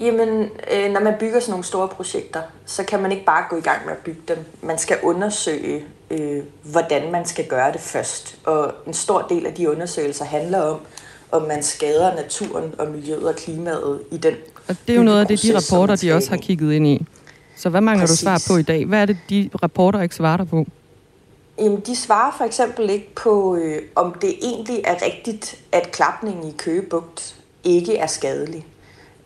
[0.00, 3.56] Jamen, øh, når man bygger sådan nogle store projekter, så kan man ikke bare gå
[3.56, 4.38] i gang med at bygge dem.
[4.62, 8.38] Man skal undersøge, øh, hvordan man skal gøre det først.
[8.44, 10.80] Og en stor del af de undersøgelser handler om,
[11.32, 14.34] om man skader naturen og miljøet og klimaet i den
[14.68, 17.06] Og det er jo noget af det, de rapporter, de også har kigget ind i.
[17.58, 18.20] Så hvad mangler Præcis.
[18.20, 18.84] du svar på i dag?
[18.84, 20.66] Hvad er det, de rapporter ikke svarer dig på?
[21.58, 26.48] Jamen, de svarer for eksempel ikke på, øh, om det egentlig er rigtigt, at klapningen
[26.48, 28.66] i Køgebugt ikke er skadelig.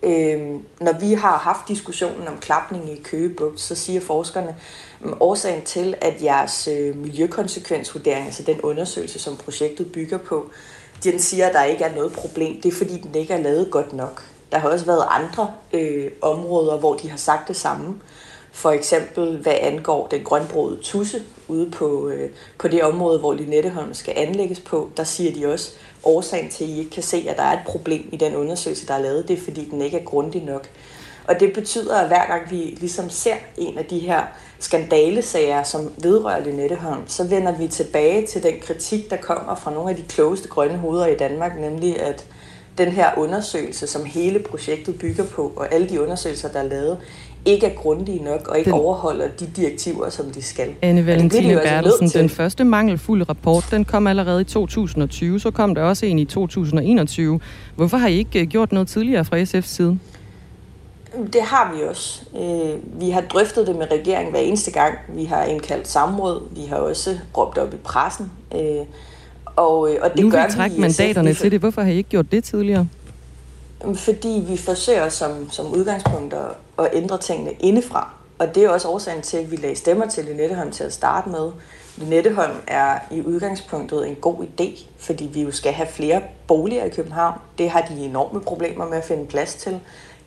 [0.02, 0.40] Øh,
[0.80, 4.56] når vi har haft diskussionen om klapning i Køgebugt, så siger forskerne,
[5.04, 10.50] at årsagen til, at jeres øh, miljøkonsekvensvurdering, altså den undersøgelse, som projektet bygger på,
[11.04, 12.60] den siger, at der ikke er noget problem.
[12.62, 14.24] Det er fordi, den ikke er lavet godt nok.
[14.52, 17.94] Der har også været andre øh, områder, hvor de har sagt det samme.
[18.52, 23.94] For eksempel, hvad angår den grønbrogede tusse ude på, øh, på det område, hvor Lynetteholm
[23.94, 25.72] skal anlægges på, der siger de også,
[26.04, 28.86] årsagen til, at I ikke kan se, at der er et problem i den undersøgelse,
[28.86, 30.68] der er lavet, det er, fordi den ikke er grundig nok.
[31.28, 34.22] Og det betyder, at hver gang vi ligesom ser en af de her
[34.58, 39.90] skandalesager, som vedrører Lynetteholm, så vender vi tilbage til den kritik, der kommer fra nogle
[39.90, 42.26] af de klogeste grønne hoveder i Danmark, nemlig at
[42.78, 46.98] den her undersøgelse, som hele projektet bygger på, og alle de undersøgelser, der er lavet,
[47.44, 48.80] ikke er grundige nok og ikke den...
[48.80, 50.74] overholder de direktiver, som de skal.
[50.82, 55.74] Anne Valentine altså Bertelsen, den første mangelfulde rapport, den kom allerede i 2020, så kom
[55.74, 57.40] der også en i 2021.
[57.76, 59.98] Hvorfor har I ikke øh, gjort noget tidligere fra SF's side?
[61.32, 62.22] Det har vi også.
[62.40, 64.94] Øh, vi har drøftet det med regeringen hver eneste gang.
[65.08, 66.42] Vi har indkaldt samråd.
[66.50, 68.30] Vi har også råbt op i pressen.
[68.54, 68.60] Øh,
[69.56, 71.60] og, og det nu gør vi trække mandaterne til det.
[71.60, 72.86] Hvorfor har I ikke gjort det tidligere?
[73.94, 78.10] Fordi vi forsøger som, som udgangspunkt at, at ændre tingene indefra.
[78.38, 81.28] Og det er også årsagen til, at vi lagde stemmer til Lynetteholm til at starte
[81.28, 81.50] med.
[81.96, 86.88] Lynetteholm er i udgangspunktet en god idé, fordi vi jo skal have flere boliger i
[86.88, 87.38] København.
[87.58, 89.80] Det har de enorme problemer med at finde plads til.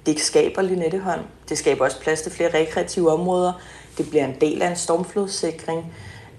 [0.06, 1.24] Det skaber Lynetteholm.
[1.49, 3.53] Det skaber også plads til flere rekreative områder.
[3.97, 5.93] Det bliver en del af en stormflodssikring.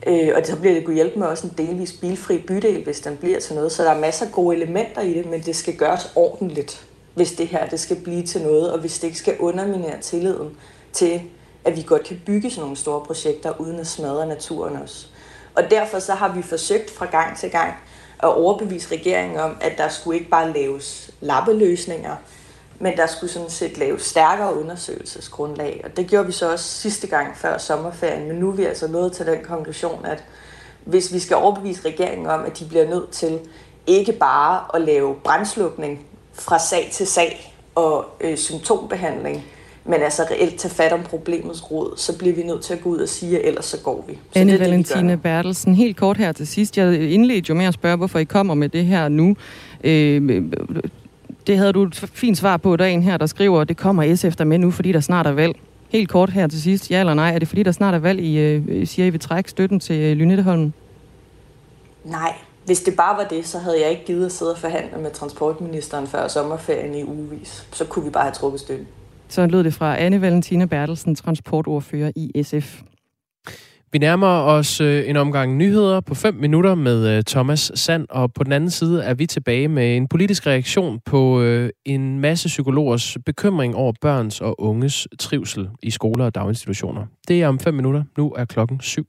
[0.07, 3.17] Øh, og så bliver det kunne hjælpe med også en delvis bilfri bydel, hvis den
[3.17, 3.73] bliver til noget.
[3.73, 6.86] Så der er masser af gode elementer i det, men det skal gøres ordentligt,
[7.17, 10.57] hvis det her det skal blive til noget, og hvis det ikke skal underminere tilliden
[10.93, 11.23] til,
[11.65, 15.07] at vi godt kan bygge sådan nogle store projekter, uden at smadre naturen også.
[15.55, 17.75] Og derfor så har vi forsøgt fra gang til gang
[18.23, 22.17] at overbevise regeringen om, at der skulle ikke bare laves lappeløsninger,
[22.79, 25.81] men der skulle sådan set laves stærkere undersøgelsesgrundlag.
[25.85, 28.89] Og det gjorde vi så også sidste gang før sommerferien, men nu er vi altså
[28.89, 30.25] nået til den konklusion, at
[30.85, 33.41] hvis vi skal overbevise regeringen om, at de bliver nødt til
[33.87, 36.07] ikke bare at lave brændslukning
[36.39, 39.45] fra sag til sag og øh, symptombehandling,
[39.85, 42.89] men altså reelt tage fat om problemets rod, så bliver vi nødt til at gå
[42.89, 44.13] ud og sige, at ellers så går vi.
[44.33, 45.17] Så Anne det det, Valentine gør.
[45.17, 46.79] Bertelsen, helt kort her til sidst.
[46.79, 49.37] Jeg indledte jo med at spørge, hvorfor I kommer med det her nu.
[49.85, 50.43] Øh,
[51.47, 54.37] det havde du et fint svar på dagen her, der skriver, at det kommer SF
[54.37, 55.57] der med nu, fordi der snart er valg.
[55.89, 58.21] Helt kort her til sidst, ja eller nej, er det fordi der snart er valg,
[58.21, 60.73] I øh, siger, I vil trække støtten til øh, Lynetteholm?
[62.05, 62.35] Nej,
[62.67, 65.11] hvis det bare var det, så havde jeg ikke givet at sidde og forhandle med
[65.11, 67.67] transportministeren før sommerferien i ugevis.
[67.73, 68.87] Så kunne vi bare have trukket støtten.
[69.29, 72.83] Så lød det fra Anne Valentina Bertelsen, transportordfører i SF.
[73.93, 78.33] Vi nærmer os øh, en omgang nyheder på 5 minutter med øh, Thomas Sand, og
[78.33, 82.49] på den anden side er vi tilbage med en politisk reaktion på øh, en masse
[82.49, 87.07] psykologers bekymring over børns og unges trivsel i skoler og daginstitutioner.
[87.29, 88.03] Det er om 5 minutter.
[88.17, 89.07] Nu er klokken 7.